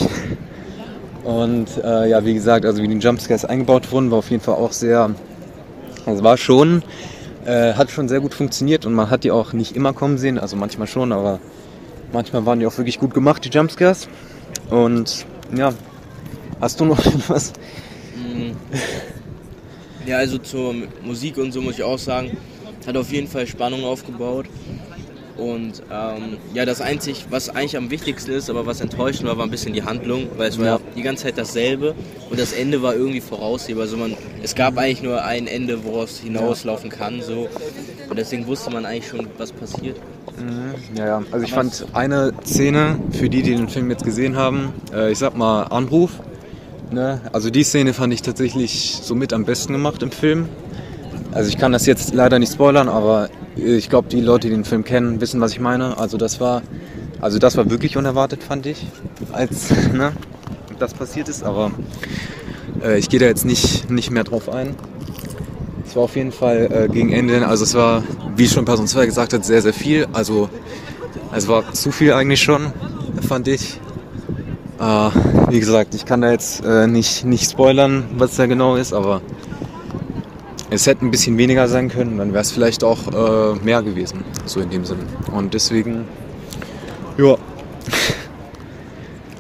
Und 1.25 1.69
äh, 1.83 2.09
ja, 2.09 2.25
wie 2.25 2.35
gesagt, 2.35 2.65
also 2.67 2.83
wie 2.83 2.89
die 2.89 2.99
Jumpscares 2.99 3.45
eingebaut 3.45 3.93
wurden, 3.93 4.11
war 4.11 4.19
auf 4.19 4.31
jeden 4.31 4.43
Fall 4.43 4.57
auch 4.57 4.73
sehr, 4.73 5.11
also 6.05 6.25
war 6.25 6.37
schon, 6.37 6.83
äh, 7.45 7.75
hat 7.75 7.91
schon 7.91 8.09
sehr 8.09 8.21
gut 8.21 8.35
funktioniert 8.35 8.87
und 8.87 8.95
man 8.95 9.09
hat 9.11 9.23
die 9.23 9.31
auch 9.31 9.53
nicht 9.53 9.77
immer 9.77 9.93
kommen 9.93 10.19
sehen, 10.19 10.39
also 10.39 10.57
manchmal 10.57 10.89
schon, 10.89 11.13
aber 11.13 11.39
manchmal 12.13 12.45
waren 12.45 12.59
die 12.59 12.67
auch 12.67 12.77
wirklich 12.77 12.99
gut 12.99 13.15
gemacht, 13.15 13.45
die 13.45 13.51
Jumpscares. 13.51 14.09
Und 14.69 15.25
ja, 15.55 15.73
hast 16.61 16.81
du 16.81 16.85
noch 16.85 16.99
was? 17.29 17.53
Ja, 20.07 20.17
also 20.19 20.39
zur 20.39 20.75
Musik 21.05 21.37
und 21.39 21.53
so 21.53 21.61
muss 21.61 21.75
ich 21.75 21.83
auch 21.83 21.99
sagen, 21.99 22.37
hat 22.87 22.97
auf 22.97 23.13
jeden 23.13 23.29
Fall 23.29 23.47
Spannung 23.47 23.85
aufgebaut. 23.85 24.47
Und 25.39 25.83
ähm, 25.91 26.37
ja, 26.53 26.67
das 26.67 26.83
einzig, 26.83 27.25
was 27.31 27.49
eigentlich 27.49 27.77
am 27.79 27.91
wichtigsten 27.91 28.33
ist, 28.33 28.51
aber 28.51 28.67
was 28.67 28.83
enttäuschend 28.83 29.27
war, 29.27 29.39
war 29.39 29.47
ein 29.47 29.51
bisschen 29.51 29.73
die 29.73 29.83
Handlung, 29.83 30.27
weil 30.37 30.51
es 30.51 30.59
war 30.59 30.67
Ja. 30.67 30.81
die 30.95 31.01
ganze 31.03 31.25
Zeit 31.25 31.39
dasselbe 31.39 31.95
und 32.29 32.39
das 32.39 32.53
Ende 32.53 32.83
war 32.83 32.95
irgendwie 32.95 33.23
voraussehbar. 33.23 33.85
Also 33.85 33.97
man, 33.97 34.15
es 34.43 34.55
gab 34.55 34.77
eigentlich 34.77 35.03
nur 35.03 35.25
ein 35.25 35.47
Ende, 35.47 35.85
woraus 35.85 36.19
hinauslaufen 36.19 36.91
kann, 36.91 37.23
so. 37.23 37.49
Und 38.11 38.19
deswegen 38.19 38.47
wusste 38.47 38.71
man 38.71 38.85
eigentlich 38.85 39.09
schon, 39.09 39.27
was 39.39 39.53
passiert. 39.53 39.97
Ja, 40.97 41.07
ja. 41.07 41.23
Also 41.33 41.47
ich 41.47 41.53
fand 41.53 41.87
eine 41.95 42.35
Szene, 42.45 42.99
für 43.13 43.31
die, 43.31 43.43
die 43.43 43.55
den 43.57 43.69
Film 43.69 43.91
jetzt 43.91 44.05
gesehen 44.05 44.37
haben, 44.37 44.75
äh, 44.95 45.13
ich 45.13 45.19
sag 45.19 45.35
mal 45.37 45.63
Anruf. 45.65 46.11
Ne? 46.93 47.21
Also 47.33 47.51
die 47.51 47.65
Szene 47.65 47.95
fand 47.95 48.13
ich 48.13 48.23
tatsächlich 48.23 48.99
somit 49.03 49.33
am 49.33 49.45
besten 49.45 49.73
gemacht 49.73 50.03
im 50.03 50.11
Film. 50.11 50.49
Also 51.33 51.49
ich 51.49 51.57
kann 51.57 51.73
das 51.73 51.87
jetzt 51.87 52.13
leider 52.13 52.39
nicht 52.39 52.53
spoilern, 52.53 52.89
aber 52.89 53.31
ich 53.57 53.89
glaube, 53.89 54.09
die 54.09 54.21
Leute, 54.21 54.49
die 54.49 54.55
den 54.55 54.65
Film 54.65 54.85
kennen, 54.85 55.21
wissen, 55.21 55.41
was 55.41 55.53
ich 55.53 55.61
meine. 55.61 55.97
Also 55.99 56.19
das 56.19 56.41
war, 56.41 56.63
also 57.21 57.39
das 57.39 57.57
war 57.57 57.71
wirklich 57.71 57.97
unerwartet, 57.97 58.43
fand 58.43 58.67
ich, 58.67 58.87
als 59.33 59.71
ne, 59.93 60.13
das 60.79 60.93
passiert 60.93 61.29
ist. 61.29 61.43
Aber 61.43 61.73
äh, 62.85 62.99
ich 62.99 63.09
gehe 63.09 63.19
da 63.19 63.27
jetzt 63.27 63.47
nicht, 63.47 63.91
nicht 63.91 64.11
mehr 64.11 64.25
drauf 64.25 64.51
ein. 64.51 64.75
Es 65.87 65.97
war 65.97 66.05
auf 66.05 66.17
jeden 66.17 66.33
Fall 66.33 66.69
äh, 66.71 66.93
gegen 66.93 67.13
Ende, 67.13 67.47
also 67.47 67.65
es 67.65 67.75
war, 67.75 68.03
wie 68.37 68.49
schon 68.49 68.65
Person 68.65 68.87
2 68.87 69.07
gesagt 69.07 69.33
hat, 69.33 69.45
sehr, 69.45 69.63
sehr 69.63 69.75
viel. 69.75 70.07
Also 70.13 70.51
es 71.35 71.49
war 71.49 71.73
zu 71.73 71.91
viel 71.93 72.13
eigentlich 72.13 72.43
schon, 72.43 72.73
fand 73.27 73.49
ich. 73.49 73.81
Äh, 74.83 75.11
wie 75.53 75.61
gesagt, 75.61 75.95
ich 75.95 76.05
kann 76.05 76.23
da 76.23 76.33
jetzt 76.33 76.65
äh, 76.65 76.89
nicht, 76.89 77.25
nicht 77.25 77.49
spoilern, 77.49 78.05
was 78.17 78.35
da 78.35 78.47
genau 78.47 78.75
ist, 78.75 78.93
aber 78.93 79.23
es 80.71 80.89
hätte 80.89 81.07
ein 81.07 81.13
bisschen 81.13 81.39
weniger 81.39 81.69
sein 81.69 81.89
können, 81.89 82.19
dann 82.19 82.33
wäre 82.33 82.43
es 82.43 82.51
vielleicht 82.51 82.83
auch 82.83 82.99
äh, 83.07 83.55
mehr 83.65 83.81
gewesen, 83.83 84.25
so 84.45 84.61
in 84.61 84.71
dem 84.71 84.85
Sinne. 84.85 85.03
Und 85.33 85.55
deswegen, 85.55 86.05
ja, 87.17 87.37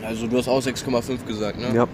Also 0.06 0.26
du 0.26 0.38
hast 0.38 0.49
auch 0.49 0.61
6,5 0.61 1.25
gesagt, 1.26 1.58
ne? 1.58 1.75
ja. 1.75 1.88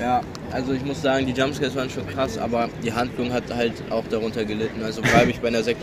Ja, 0.00 0.22
also 0.50 0.72
ich 0.72 0.82
muss 0.82 1.02
sagen, 1.02 1.26
die 1.26 1.32
Jumpscares 1.32 1.76
waren 1.76 1.90
schon 1.90 2.06
krass, 2.06 2.38
aber 2.38 2.70
die 2.82 2.90
Handlung 2.90 3.30
hat 3.32 3.44
halt 3.54 3.74
auch 3.90 4.04
darunter 4.08 4.46
gelitten. 4.46 4.82
Also 4.82 5.02
bleibe 5.02 5.30
ich 5.30 5.40
bei 5.40 5.48
einer 5.48 5.60
6,5. 5.60 5.74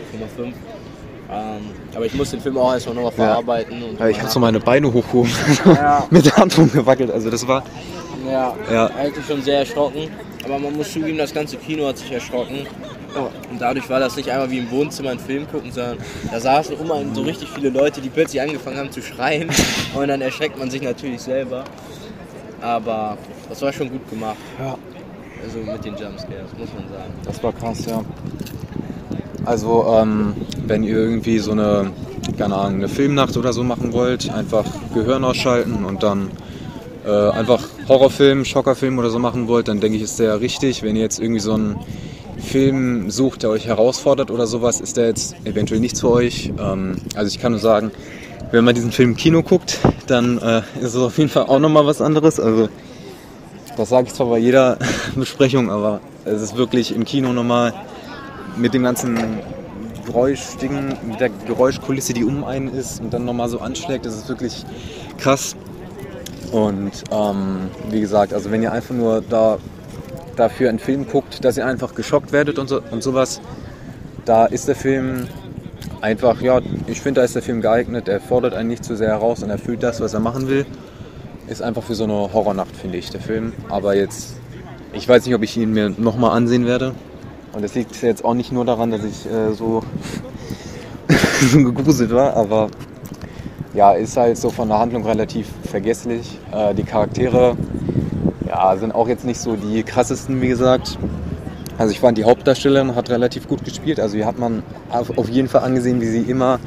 Ähm, 1.30 1.60
aber 1.94 2.06
ich 2.06 2.14
muss 2.14 2.30
den 2.30 2.40
Film 2.40 2.56
auch 2.56 2.72
erstmal 2.72 2.94
nochmal 2.94 3.12
verarbeiten. 3.12 3.82
Ja, 3.98 4.08
ich 4.08 4.18
habe 4.20 4.30
so 4.30 4.40
meine 4.40 4.60
Beine 4.60 4.92
hochgehoben, 4.92 5.30
Ja. 5.66 6.06
mit 6.10 6.24
der 6.24 6.36
Hand 6.36 6.56
rumgewackelt. 6.56 7.10
Also 7.10 7.28
das 7.30 7.46
war, 7.46 7.62
Ja, 8.30 8.54
Ja. 8.72 8.86
eigentlich 8.96 9.26
schon 9.26 9.42
sehr 9.42 9.58
erschrocken. 9.60 10.08
Aber 10.44 10.58
man 10.58 10.74
muss 10.76 10.90
zugeben, 10.92 11.18
das 11.18 11.34
ganze 11.34 11.56
Kino 11.58 11.86
hat 11.86 11.98
sich 11.98 12.10
erschrocken. 12.10 12.66
Und 13.50 13.60
dadurch 13.60 13.88
war 13.90 14.00
das 14.00 14.16
nicht 14.16 14.30
einmal 14.30 14.50
wie 14.50 14.58
im 14.58 14.70
Wohnzimmer 14.70 15.10
einen 15.10 15.18
Film 15.20 15.46
gucken, 15.50 15.72
sondern 15.72 15.98
da 16.30 16.38
saßen 16.40 16.76
um 16.76 16.90
einen 16.92 17.14
so 17.14 17.22
richtig 17.22 17.48
viele 17.48 17.70
Leute, 17.70 18.00
die 18.00 18.08
plötzlich 18.08 18.40
angefangen 18.40 18.76
haben 18.78 18.90
zu 18.92 19.02
schreien. 19.02 19.48
Und 19.94 20.08
dann 20.08 20.20
erschreckt 20.20 20.58
man 20.58 20.70
sich 20.70 20.80
natürlich 20.82 21.20
selber. 21.20 21.64
Aber 22.60 23.18
das 23.48 23.60
war 23.62 23.72
schon 23.72 23.90
gut 23.90 24.08
gemacht. 24.08 24.36
Ja. 24.58 24.76
Also 25.44 25.58
mit 25.58 25.84
den 25.84 25.92
Jumpscares, 25.96 26.50
muss 26.58 26.68
man 26.74 26.88
sagen. 26.88 27.12
das 27.24 27.42
war 27.42 27.52
krass, 27.52 27.84
ja. 27.86 28.02
Also, 29.48 29.86
ähm, 29.98 30.34
wenn 30.66 30.82
ihr 30.82 30.98
irgendwie 30.98 31.38
so 31.38 31.52
eine, 31.52 31.90
keine 32.36 32.54
Ahnung, 32.54 32.80
eine 32.80 32.88
Filmnacht 32.88 33.34
oder 33.38 33.54
so 33.54 33.64
machen 33.64 33.94
wollt, 33.94 34.28
einfach 34.28 34.66
Gehirn 34.92 35.24
ausschalten 35.24 35.86
und 35.86 36.02
dann 36.02 36.30
äh, 37.06 37.30
einfach 37.30 37.64
Horrorfilm, 37.88 38.44
Schockerfilm 38.44 38.98
oder 38.98 39.08
so 39.08 39.18
machen 39.18 39.48
wollt, 39.48 39.68
dann 39.68 39.80
denke 39.80 39.96
ich, 39.96 40.02
ist 40.02 40.18
der 40.18 40.42
richtig. 40.42 40.82
Wenn 40.82 40.96
ihr 40.96 41.02
jetzt 41.02 41.18
irgendwie 41.18 41.40
so 41.40 41.54
einen 41.54 41.76
Film 42.36 43.10
sucht, 43.10 43.42
der 43.42 43.48
euch 43.48 43.66
herausfordert 43.66 44.30
oder 44.30 44.46
sowas, 44.46 44.82
ist 44.82 44.98
der 44.98 45.06
jetzt 45.06 45.34
eventuell 45.44 45.80
nichts 45.80 46.02
für 46.02 46.10
euch. 46.10 46.52
Ähm, 46.60 46.96
also 47.14 47.28
ich 47.34 47.40
kann 47.40 47.52
nur 47.52 47.60
sagen, 47.62 47.90
wenn 48.50 48.66
man 48.66 48.74
diesen 48.74 48.92
Film 48.92 49.12
im 49.12 49.16
Kino 49.16 49.42
guckt, 49.42 49.78
dann 50.08 50.36
äh, 50.42 50.58
ist 50.82 50.92
es 50.92 50.96
auf 50.96 51.16
jeden 51.16 51.30
Fall 51.30 51.44
auch 51.44 51.58
nochmal 51.58 51.86
was 51.86 52.02
anderes. 52.02 52.38
Also 52.38 52.68
das 53.78 53.88
sage 53.88 54.08
ich 54.08 54.12
zwar 54.12 54.26
bei 54.26 54.38
jeder 54.40 54.76
Besprechung, 55.16 55.70
aber 55.70 56.00
es 56.26 56.42
ist 56.42 56.58
wirklich 56.58 56.94
im 56.94 57.06
Kino 57.06 57.32
nochmal 57.32 57.72
mit 58.56 58.74
dem 58.74 58.82
ganzen 58.82 59.18
Geräuschding, 60.06 60.96
mit 61.06 61.20
der 61.20 61.30
Geräuschkulisse, 61.46 62.12
die 62.12 62.24
um 62.24 62.44
einen 62.44 62.68
ist 62.68 63.00
und 63.00 63.12
dann 63.12 63.24
nochmal 63.24 63.48
so 63.48 63.60
anschlägt, 63.60 64.06
das 64.06 64.16
ist 64.16 64.28
wirklich 64.28 64.64
krass. 65.18 65.54
Und 66.50 67.04
ähm, 67.10 67.68
wie 67.90 68.00
gesagt, 68.00 68.32
also 68.32 68.50
wenn 68.50 68.62
ihr 68.62 68.72
einfach 68.72 68.94
nur 68.94 69.22
da 69.22 69.58
dafür 70.36 70.68
einen 70.68 70.78
Film 70.78 71.06
guckt, 71.06 71.44
dass 71.44 71.56
ihr 71.56 71.66
einfach 71.66 71.94
geschockt 71.94 72.32
werdet 72.32 72.58
und, 72.58 72.68
so, 72.68 72.80
und 72.90 73.02
sowas, 73.02 73.40
da 74.24 74.46
ist 74.46 74.68
der 74.68 74.76
Film 74.76 75.26
einfach, 76.00 76.40
ja, 76.40 76.60
ich 76.86 77.00
finde, 77.00 77.20
da 77.20 77.24
ist 77.24 77.34
der 77.34 77.42
Film 77.42 77.60
geeignet. 77.60 78.08
Er 78.08 78.20
fordert 78.20 78.54
einen 78.54 78.68
nicht 78.68 78.84
zu 78.84 78.96
sehr 78.96 79.08
heraus 79.08 79.42
und 79.42 79.50
erfüllt 79.50 79.82
das, 79.82 80.00
was 80.00 80.14
er 80.14 80.20
machen 80.20 80.48
will. 80.48 80.66
Ist 81.48 81.62
einfach 81.62 81.82
für 81.82 81.94
so 81.94 82.04
eine 82.04 82.32
Horrornacht, 82.32 82.76
finde 82.76 82.98
ich, 82.98 83.10
der 83.10 83.20
Film. 83.20 83.52
Aber 83.68 83.94
jetzt, 83.94 84.36
ich 84.92 85.08
weiß 85.08 85.26
nicht, 85.26 85.34
ob 85.34 85.42
ich 85.42 85.56
ihn 85.56 85.72
mir 85.72 85.90
nochmal 85.90 86.36
ansehen 86.36 86.66
werde. 86.66 86.94
Und 87.58 87.64
das 87.64 87.74
liegt 87.74 88.00
jetzt 88.02 88.24
auch 88.24 88.34
nicht 88.34 88.52
nur 88.52 88.64
daran, 88.64 88.92
dass 88.92 89.02
ich 89.02 89.26
äh, 89.26 89.52
so, 89.52 89.82
so 91.50 91.58
gegruselt 91.58 92.12
war, 92.12 92.36
aber 92.36 92.68
ja, 93.74 93.94
ist 93.94 94.16
halt 94.16 94.38
so 94.38 94.50
von 94.50 94.68
der 94.68 94.78
Handlung 94.78 95.04
relativ 95.04 95.48
vergesslich. 95.64 96.38
Äh, 96.52 96.72
die 96.76 96.84
Charaktere 96.84 97.56
ja, 98.46 98.76
sind 98.76 98.94
auch 98.94 99.08
jetzt 99.08 99.24
nicht 99.24 99.40
so 99.40 99.56
die 99.56 99.82
krassesten, 99.82 100.40
wie 100.40 100.46
gesagt. 100.46 101.00
Also 101.78 101.90
ich 101.90 101.98
fand 101.98 102.16
die 102.16 102.22
Hauptdarstellerin 102.22 102.94
hat 102.94 103.10
relativ 103.10 103.48
gut 103.48 103.64
gespielt. 103.64 103.98
Also 103.98 104.14
hier 104.14 104.26
hat 104.26 104.38
man 104.38 104.62
auf 104.90 105.18
auf 105.18 105.28
jeden 105.28 105.48
Fall 105.48 105.64
angesehen, 105.64 106.00
wie 106.00 106.06
sie 106.06 106.20
immer, 106.30 106.60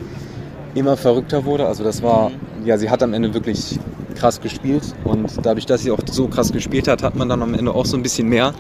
immer 0.76 0.98
verrückter 0.98 1.46
wurde. 1.46 1.68
Also 1.68 1.86
das 1.86 2.04
war, 2.04 2.32
ja, 2.66 2.78
sie 2.78 2.90
hat 2.90 3.02
am 3.02 3.14
Ende 3.14 3.34
wirklich 3.34 3.80
krass 4.16 4.42
gespielt. 4.42 4.94
Und 5.06 5.32
dadurch, 5.42 5.66
dass 5.66 5.84
sie 5.84 5.92
auch 5.92 6.00
so 6.12 6.28
krass 6.28 6.52
gespielt 6.52 6.90
hat, 6.90 7.02
hat 7.02 7.16
man 7.16 7.30
dann 7.30 7.42
am 7.42 7.54
Ende 7.54 7.74
auch 7.74 7.86
so 7.86 7.96
ein 7.96 8.04
bisschen 8.04 8.28
mehr 8.28 8.54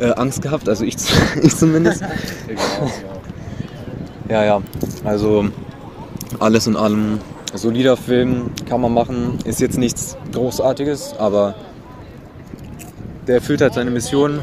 äh, 0.00 0.12
Angst 0.12 0.42
gehabt. 0.42 0.68
Also 0.68 0.84
ich, 0.84 0.96
ich 1.42 1.56
zumindest. 1.56 2.02
Ja, 4.28 4.44
ja. 4.44 4.62
Also 5.04 5.46
alles 6.38 6.66
in 6.66 6.76
allem 6.76 7.20
solider 7.54 7.96
Film, 7.96 8.50
kann 8.68 8.80
man 8.80 8.94
machen. 8.94 9.38
Ist 9.44 9.60
jetzt 9.60 9.78
nichts 9.78 10.16
Großartiges, 10.32 11.14
aber 11.18 11.54
der 13.26 13.36
erfüllt 13.36 13.60
halt 13.60 13.74
seine 13.74 13.90
Mission 13.90 14.40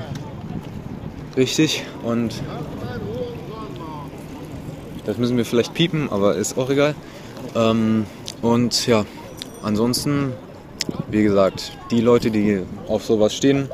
richtig 1.35 1.85
und 2.03 2.41
das 5.05 5.17
müssen 5.17 5.37
wir 5.37 5.45
vielleicht 5.45 5.73
piepen, 5.73 6.09
aber 6.11 6.35
ist 6.35 6.57
auch 6.57 6.69
egal. 6.69 6.93
Ähm, 7.55 8.05
und 8.41 8.87
ja, 8.87 9.05
ansonsten, 9.63 10.33
wie 11.09 11.23
gesagt, 11.23 11.71
die 11.91 12.01
Leute, 12.01 12.29
die 12.29 12.61
auf 12.87 13.05
sowas 13.05 13.33
stehen, 13.33 13.69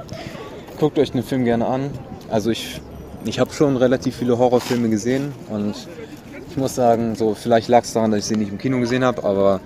guckt 0.80 0.98
euch 1.00 1.12
den 1.12 1.24
Film 1.24 1.46
gerne 1.46 1.66
an. 1.66 1.90
Also 2.30 2.50
ich, 2.50 2.82
ich 3.26 3.40
habe 3.40 3.54
schon 3.54 3.78
relativ 3.78 4.16
viele 4.16 4.38
Horrorfilme 4.38 4.90
gesehen 4.90 5.34
und 5.50 5.76
ich 6.50 6.58
muss 6.58 6.76
sagen, 6.76 7.16
so 7.16 7.34
vielleicht 7.34 7.68
lag 7.68 7.84
es 7.84 7.94
daran, 7.94 8.12
dass 8.12 8.22
ich 8.22 8.26
sie 8.26 8.36
nicht 8.36 8.52
im 8.52 8.58
Kino 8.58 8.80
gesehen 8.80 9.04
habe, 9.04 9.24
aber 9.24 9.60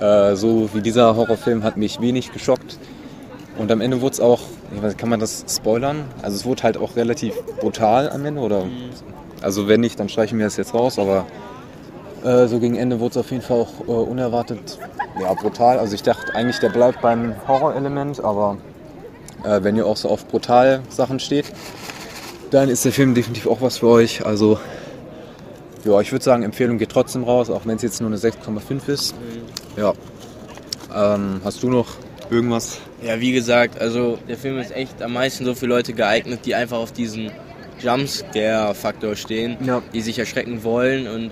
äh, 0.00 0.36
so 0.36 0.70
wie 0.72 0.80
dieser 0.80 1.16
Horrorfilm 1.16 1.62
hat 1.64 1.76
mich 1.76 2.00
wenig 2.00 2.32
geschockt. 2.32 2.78
Und 3.58 3.70
am 3.70 3.80
Ende 3.80 4.00
wurde 4.00 4.14
es 4.14 4.20
auch, 4.20 4.40
weiß, 4.70 4.96
kann 4.96 5.08
man 5.08 5.20
das 5.20 5.44
spoilern? 5.48 6.04
Also 6.22 6.36
es 6.36 6.44
wurde 6.44 6.62
halt 6.62 6.76
auch 6.76 6.96
relativ 6.96 7.34
brutal 7.60 8.08
am 8.10 8.24
Ende, 8.24 8.40
oder? 8.40 8.64
Also 9.42 9.68
wenn 9.68 9.80
nicht, 9.80 10.00
dann 10.00 10.08
streichen 10.08 10.38
wir 10.38 10.46
das 10.46 10.56
jetzt 10.56 10.74
raus, 10.74 10.98
aber 10.98 11.26
äh, 12.24 12.46
so 12.46 12.60
gegen 12.60 12.76
Ende 12.76 13.00
wurde 13.00 13.10
es 13.10 13.16
auf 13.18 13.30
jeden 13.30 13.42
Fall 13.42 13.60
auch 13.60 13.80
äh, 13.86 13.90
unerwartet 13.90 14.78
ja, 15.20 15.34
brutal. 15.34 15.78
Also 15.78 15.94
ich 15.94 16.02
dachte 16.02 16.34
eigentlich, 16.34 16.58
der 16.58 16.70
bleibt 16.70 17.00
beim 17.00 17.34
Horrorelement, 17.46 18.22
aber 18.24 18.56
äh, 19.44 19.62
wenn 19.62 19.76
ihr 19.76 19.86
auch 19.86 19.96
so 19.96 20.08
auf 20.08 20.26
brutal 20.26 20.82
Sachen 20.88 21.20
steht, 21.20 21.46
dann 22.50 22.68
ist 22.68 22.84
der 22.84 22.92
Film 22.92 23.14
definitiv 23.14 23.46
auch 23.46 23.60
was 23.60 23.78
für 23.78 23.88
euch. 23.88 24.24
Also 24.26 24.58
ja, 25.84 26.00
ich 26.00 26.12
würde 26.12 26.24
sagen, 26.24 26.42
Empfehlung 26.42 26.78
geht 26.78 26.90
trotzdem 26.90 27.24
raus, 27.24 27.50
auch 27.50 27.62
wenn 27.66 27.76
es 27.76 27.82
jetzt 27.82 28.00
nur 28.00 28.08
eine 28.10 28.18
6,5 28.18 28.88
ist. 28.88 29.14
Ja. 29.76 29.94
Ähm, 30.94 31.40
hast 31.44 31.62
du 31.62 31.70
noch 31.70 31.88
irgendwas? 32.30 32.78
Ja, 33.02 33.18
wie 33.18 33.32
gesagt, 33.32 33.80
also 33.80 34.18
der 34.28 34.36
Film 34.36 34.58
ist 34.58 34.70
echt 34.76 35.02
am 35.02 35.14
meisten 35.14 35.44
so 35.44 35.54
für 35.54 35.66
Leute 35.66 35.92
geeignet, 35.92 36.40
die 36.44 36.54
einfach 36.54 36.76
auf 36.78 36.92
diesen 36.92 37.30
Jumpscare-Faktor 37.80 39.16
stehen, 39.16 39.56
Ja. 39.64 39.82
die 39.92 40.00
sich 40.00 40.18
erschrecken 40.18 40.62
wollen 40.64 41.06
und 41.08 41.30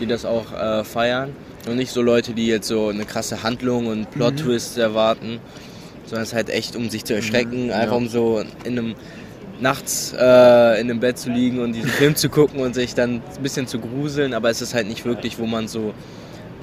die 0.00 0.06
das 0.06 0.24
auch 0.24 0.52
äh, 0.52 0.84
feiern. 0.84 1.34
Und 1.68 1.76
nicht 1.76 1.92
so 1.92 2.02
Leute, 2.02 2.32
die 2.32 2.46
jetzt 2.46 2.68
so 2.68 2.88
eine 2.88 3.04
krasse 3.04 3.42
Handlung 3.42 3.86
und 3.86 4.10
Plot-Twists 4.10 4.76
erwarten, 4.76 5.40
sondern 6.04 6.22
es 6.22 6.28
ist 6.30 6.34
halt 6.34 6.50
echt, 6.50 6.76
um 6.76 6.90
sich 6.90 7.04
zu 7.04 7.14
erschrecken, 7.14 7.70
einfach 7.70 7.96
um 7.96 8.08
so 8.08 8.42
in 8.64 8.78
einem 8.78 8.94
nachts 9.60 10.12
äh, 10.12 10.80
in 10.80 10.90
einem 10.90 11.00
Bett 11.00 11.18
zu 11.18 11.30
liegen 11.30 11.60
und 11.60 11.72
diesen 11.72 11.90
Film 11.90 12.16
zu 12.16 12.28
gucken 12.28 12.60
und 12.60 12.74
sich 12.74 12.94
dann 12.94 13.22
ein 13.36 13.42
bisschen 13.42 13.66
zu 13.66 13.78
gruseln, 13.78 14.34
aber 14.34 14.50
es 14.50 14.60
ist 14.60 14.74
halt 14.74 14.86
nicht 14.88 15.04
wirklich, 15.04 15.38
wo 15.38 15.46
man 15.46 15.68
so 15.68 15.94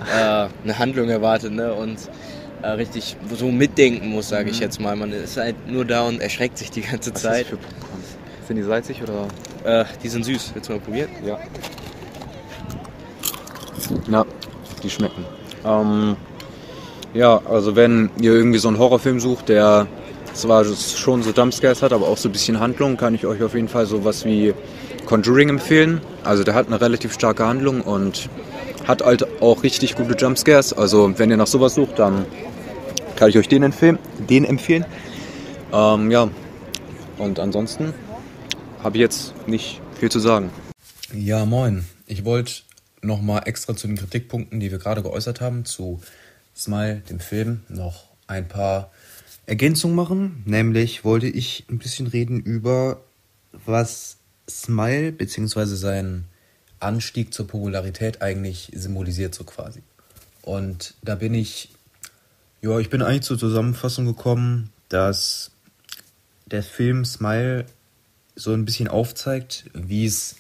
äh, 0.01 0.47
eine 0.63 0.77
Handlung 0.77 1.09
erwartet 1.09 1.53
ne? 1.53 1.73
und 1.73 1.97
äh, 2.61 2.67
richtig 2.69 3.15
so 3.33 3.51
mitdenken 3.51 4.09
muss, 4.09 4.29
sage 4.29 4.49
ich 4.49 4.59
jetzt 4.59 4.79
mal. 4.79 4.95
Man 4.95 5.11
ist 5.11 5.37
halt 5.37 5.55
nur 5.69 5.85
da 5.85 6.07
und 6.07 6.21
erschreckt 6.21 6.57
sich 6.57 6.71
die 6.71 6.81
ganze 6.81 7.13
Was 7.13 7.21
Zeit. 7.21 7.41
ist 7.43 7.49
für 7.49 7.57
Popcorns? 7.57 8.17
Sind 8.47 8.55
die 8.57 8.63
salzig 8.63 9.01
oder? 9.01 9.27
Äh, 9.63 9.85
die 10.03 10.09
sind 10.09 10.25
süß. 10.25 10.53
Jetzt 10.55 10.69
mal 10.69 10.79
probiert. 10.79 11.09
Ja. 11.25 11.39
Ja, 14.09 14.25
die 14.83 14.89
schmecken. 14.89 15.25
Ähm, 15.65 16.15
ja, 17.13 17.41
also 17.45 17.75
wenn 17.75 18.09
ihr 18.21 18.33
irgendwie 18.33 18.59
so 18.59 18.67
einen 18.67 18.77
Horrorfilm 18.77 19.19
sucht, 19.19 19.49
der 19.49 19.87
zwar 20.33 20.63
schon 20.65 21.23
so 21.23 21.31
Jumpscares 21.31 21.81
hat, 21.81 21.93
aber 21.93 22.07
auch 22.07 22.17
so 22.17 22.29
ein 22.29 22.31
bisschen 22.31 22.59
Handlung, 22.59 22.97
kann 22.97 23.15
ich 23.15 23.25
euch 23.25 23.43
auf 23.43 23.53
jeden 23.53 23.67
Fall 23.67 23.85
sowas 23.85 24.23
wie 24.25 24.53
Conjuring 25.05 25.49
empfehlen. 25.49 26.01
Also 26.23 26.43
der 26.43 26.53
hat 26.53 26.67
eine 26.67 26.79
relativ 26.79 27.13
starke 27.13 27.45
Handlung 27.45 27.81
und 27.81 28.29
hat 28.87 29.03
halt 29.03 29.41
auch 29.41 29.63
richtig 29.63 29.95
gute 29.95 30.15
Jumpscares. 30.15 30.73
Also 30.73 31.17
wenn 31.17 31.29
ihr 31.29 31.37
nach 31.37 31.47
sowas 31.47 31.75
sucht, 31.75 31.99
dann 31.99 32.25
kann 33.15 33.29
ich 33.29 33.37
euch 33.37 33.49
den 33.49 33.63
empfehlen. 33.63 33.99
Den 34.29 34.45
empfehlen. 34.45 34.85
Ähm, 35.73 36.11
ja, 36.11 36.29
und 37.17 37.39
ansonsten 37.39 37.93
habe 38.83 38.97
ich 38.97 39.01
jetzt 39.01 39.33
nicht 39.47 39.81
viel 39.99 40.09
zu 40.09 40.19
sagen. 40.19 40.49
Ja, 41.13 41.45
moin. 41.45 41.85
Ich 42.07 42.25
wollte 42.25 42.53
nochmal 43.01 43.43
extra 43.45 43.75
zu 43.75 43.87
den 43.87 43.97
Kritikpunkten, 43.97 44.59
die 44.59 44.71
wir 44.71 44.79
gerade 44.79 45.03
geäußert 45.03 45.41
haben, 45.41 45.65
zu 45.65 45.99
Smile, 46.55 47.01
dem 47.09 47.19
Film, 47.19 47.61
noch 47.69 48.09
ein 48.27 48.47
paar 48.47 48.91
Ergänzungen 49.45 49.95
machen. 49.95 50.43
Nämlich 50.45 51.03
wollte 51.03 51.27
ich 51.27 51.65
ein 51.69 51.79
bisschen 51.79 52.07
reden 52.07 52.39
über, 52.39 53.01
was 53.65 54.17
Smile 54.49 55.11
bzw. 55.11 55.65
sein 55.65 56.25
Anstieg 56.79 57.33
zur 57.33 57.47
Popularität 57.47 58.21
eigentlich 58.21 58.71
symbolisiert, 58.73 59.35
so 59.35 59.43
quasi. 59.43 59.83
Und 60.41 60.95
da 61.03 61.15
bin 61.15 61.33
ich, 61.33 61.69
ja, 62.61 62.79
ich 62.79 62.89
bin 62.89 63.01
eigentlich 63.01 63.23
zur 63.23 63.37
Zusammenfassung 63.37 64.05
gekommen, 64.05 64.71
dass 64.89 65.51
der 66.47 66.63
Film 66.63 67.05
Smile 67.05 67.65
so 68.35 68.53
ein 68.53 68.65
bisschen 68.65 68.87
aufzeigt, 68.87 69.65
wie 69.73 70.05
es 70.05 70.35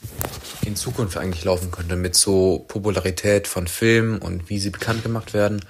in 0.65 0.75
Zukunft 0.75 1.17
eigentlich 1.17 1.43
laufen 1.43 1.71
könnte 1.71 1.95
mit 1.95 2.15
so 2.15 2.65
Popularität 2.67 3.47
von 3.47 3.67
Filmen 3.67 4.19
und 4.19 4.49
wie 4.49 4.59
sie 4.59 4.69
bekannt 4.69 5.03
gemacht 5.03 5.33
werden. 5.33 5.61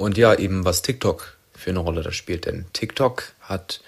Und 0.00 0.16
ja, 0.16 0.34
eben 0.34 0.64
was 0.64 0.80
TikTok 0.80 1.36
für 1.54 1.68
eine 1.68 1.80
Rolle 1.80 2.02
da 2.02 2.10
spielt. 2.10 2.46
Denn 2.46 2.64
TikTok 2.72 3.34
hat 3.42 3.82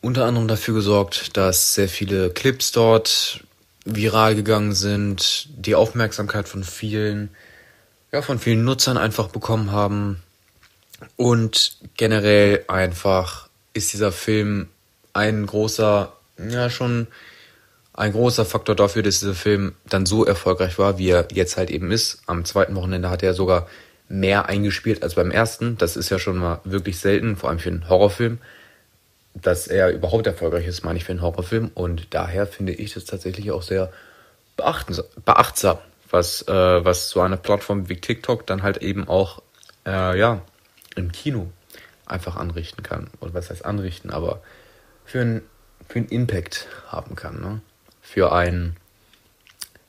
unter 0.00 0.24
anderem 0.24 0.48
dafür 0.48 0.72
gesorgt, 0.72 1.36
dass 1.36 1.74
sehr 1.74 1.90
viele 1.90 2.30
Clips 2.30 2.72
dort 2.72 3.44
viral 3.84 4.34
gegangen 4.34 4.72
sind, 4.72 5.48
die 5.54 5.74
Aufmerksamkeit 5.74 6.48
von 6.48 6.64
vielen, 6.64 7.28
ja, 8.12 8.22
von 8.22 8.38
vielen 8.38 8.64
Nutzern 8.64 8.96
einfach 8.96 9.28
bekommen 9.28 9.72
haben. 9.72 10.22
Und 11.16 11.76
generell 11.98 12.64
einfach 12.66 13.50
ist 13.74 13.92
dieser 13.92 14.12
Film 14.12 14.70
ein 15.12 15.44
großer, 15.44 16.14
ja, 16.48 16.70
schon 16.70 17.08
ein 17.92 18.12
großer 18.12 18.46
Faktor 18.46 18.74
dafür, 18.74 19.02
dass 19.02 19.20
dieser 19.20 19.34
Film 19.34 19.74
dann 19.86 20.06
so 20.06 20.24
erfolgreich 20.24 20.78
war, 20.78 20.96
wie 20.96 21.10
er 21.10 21.28
jetzt 21.30 21.58
halt 21.58 21.70
eben 21.70 21.90
ist. 21.90 22.22
Am 22.24 22.46
zweiten 22.46 22.74
Wochenende 22.74 23.10
hat 23.10 23.22
er 23.22 23.34
sogar 23.34 23.68
mehr 24.08 24.46
eingespielt 24.46 25.02
als 25.02 25.14
beim 25.14 25.30
ersten. 25.30 25.76
Das 25.78 25.96
ist 25.96 26.10
ja 26.10 26.18
schon 26.18 26.38
mal 26.38 26.60
wirklich 26.64 26.98
selten, 26.98 27.36
vor 27.36 27.50
allem 27.50 27.58
für 27.58 27.70
einen 27.70 27.88
Horrorfilm. 27.88 28.38
Dass 29.34 29.66
er 29.66 29.90
überhaupt 29.90 30.26
erfolgreich 30.26 30.66
ist, 30.66 30.84
meine 30.84 30.98
ich 30.98 31.04
für 31.04 31.12
einen 31.12 31.22
Horrorfilm. 31.22 31.70
Und 31.74 32.14
daher 32.14 32.46
finde 32.46 32.72
ich 32.72 32.94
das 32.94 33.04
tatsächlich 33.04 33.50
auch 33.50 33.62
sehr 33.62 33.92
beachtsam, 34.56 35.78
was, 36.10 36.42
äh, 36.48 36.84
was 36.84 37.10
so 37.10 37.20
eine 37.20 37.36
Plattform 37.36 37.88
wie 37.88 38.00
TikTok 38.00 38.46
dann 38.46 38.62
halt 38.62 38.78
eben 38.78 39.08
auch, 39.08 39.42
äh, 39.84 40.18
ja, 40.18 40.40
im 40.94 41.12
Kino 41.12 41.50
einfach 42.06 42.36
anrichten 42.36 42.82
kann. 42.82 43.10
Oder 43.20 43.34
was 43.34 43.50
heißt 43.50 43.64
anrichten, 43.64 44.10
aber 44.10 44.40
für 45.04 45.20
einen, 45.20 45.42
für 45.88 45.98
einen 45.98 46.08
Impact 46.08 46.68
haben 46.88 47.16
kann. 47.16 47.40
Ne? 47.40 47.60
Für 48.00 48.32
ein, 48.32 48.76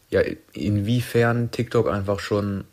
ja, 0.09 0.21
inwiefern 0.51 1.51
TikTok 1.51 1.89
einfach 1.89 2.19
schon 2.19 2.65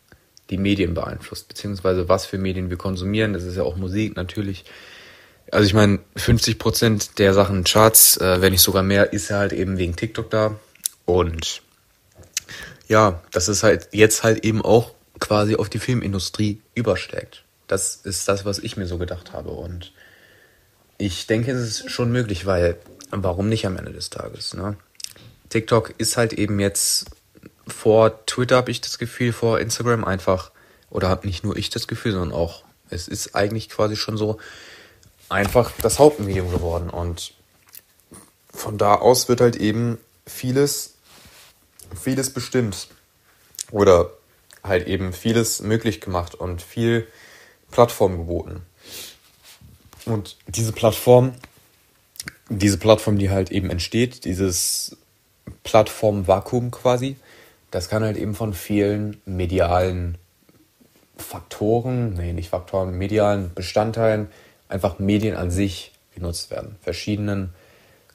die 0.51 0.59
Medien 0.59 0.95
beeinflusst, 0.95 1.49
beziehungsweise 1.49 2.09
was 2.09 2.27
für 2.27 2.39
Medien 2.39 2.71
wir 2.71 2.77
konsumieren. 2.77 3.33
Das 3.33 3.45
ist 3.45 3.57
ja 3.57 3.63
auch 3.63 3.77
Musik 3.77 4.17
natürlich. 4.17 4.65
Also 5.51 5.67
ich 5.67 5.75
meine, 5.75 6.01
50 6.17 6.59
Prozent 6.59 7.19
der 7.19 7.35
Sachen 7.35 7.65
Charts, 7.65 8.17
äh, 8.19 8.41
wenn 8.41 8.53
nicht 8.53 8.63
sogar 8.63 8.83
mehr, 8.83 9.13
ist 9.13 9.31
ja 9.31 9.39
halt 9.39 9.53
eben 9.53 9.79
wegen 9.79 9.97
TikTok 9.97 10.31
da. 10.31 10.59
Und 11.07 11.63
ja, 12.89 13.23
das 13.33 13.49
ist 13.49 13.63
halt 13.63 13.89
jetzt 13.93 14.23
halt 14.23 14.45
eben 14.45 14.63
auch 14.63 14.93
quasi 15.21 15.57
auf 15.57 15.69
die 15.69 15.79
Filmindustrie 15.79 16.61
übersteckt. 16.75 17.45
Das 17.67 17.97
ist 17.97 18.29
das, 18.29 18.45
was 18.45 18.59
ich 18.59 18.77
mir 18.77 18.87
so 18.87 18.99
gedacht 18.99 19.33
habe. 19.33 19.51
Und 19.51 19.93
ich 20.99 21.27
denke, 21.27 21.53
es 21.53 21.81
ist 21.81 21.91
schon 21.91 22.13
möglich, 22.13 22.47
weil 22.47 22.77
warum 23.11 23.49
nicht 23.49 23.67
am 23.67 23.77
Ende 23.77 23.93
des 23.93 24.11
Tages? 24.11 24.55
Ne? 24.55 24.77
TikTok 25.49 25.95
ist 25.99 26.17
halt 26.17 26.33
eben 26.33 26.61
jetzt 26.61 27.07
vor 27.67 28.25
Twitter, 28.27 28.57
habe 28.57 28.71
ich 28.71 28.81
das 28.81 28.99
Gefühl, 28.99 29.33
vor 29.33 29.61
Instagram 29.61 30.05
einfach, 30.05 30.51
oder 30.91 31.09
habe 31.09 31.27
nicht 31.27 31.45
nur 31.45 31.57
ich 31.57 31.71
das 31.71 31.89
Gefühl, 31.89 32.13
sondern 32.13 32.33
auch, 32.33 32.65
es 32.91 33.09
ist 33.09 33.35
eigentlich 33.35 33.69
quasi 33.69 33.97
schon 33.97 34.17
so 34.17 34.39
einfach 35.29 35.73
das 35.83 35.99
Hauptmedium 35.99 36.51
geworden. 36.51 36.91
Und 36.91 37.35
von 38.53 38.79
da 38.79 38.95
aus 38.95 39.29
wird 39.29 39.41
halt 39.41 39.57
eben 39.57 39.99
vieles, 40.27 40.95
vieles 42.01 42.33
bestimmt. 42.33 42.89
Oder 43.71 44.11
halt 44.63 44.87
eben 44.87 45.13
vieles 45.13 45.61
möglich 45.61 46.01
gemacht 46.01 46.35
und 46.35 46.63
viel 46.63 47.07
Plattform 47.71 48.17
geboten. 48.19 48.63
Und 50.07 50.37
diese 50.47 50.73
Plattform, 50.73 51.35
diese 52.49 52.79
Plattform, 52.79 53.19
die 53.19 53.31
halt 53.31 53.51
eben 53.51 53.71
entsteht, 53.71 54.25
dieses 54.25 54.97
Plattformvakuum 55.65 56.71
quasi, 56.71 57.17
das 57.75 57.89
kann 57.89 58.05
halt 58.05 58.17
eben 58.17 58.37
von 58.37 58.55
vielen 58.55 59.21
medialen 59.27 60.17
Faktoren, 61.17 62.15
nee, 62.15 62.33
nicht 62.33 62.51
Faktoren, 62.51 62.97
medialen 62.97 63.53
Bestandteilen, 63.53 64.29
einfach 64.69 65.01
Medien 65.01 65.35
an 65.35 65.51
sich 65.51 65.91
genutzt 66.15 66.53
werden. 66.53 66.77
Verschiedenen 66.83 67.53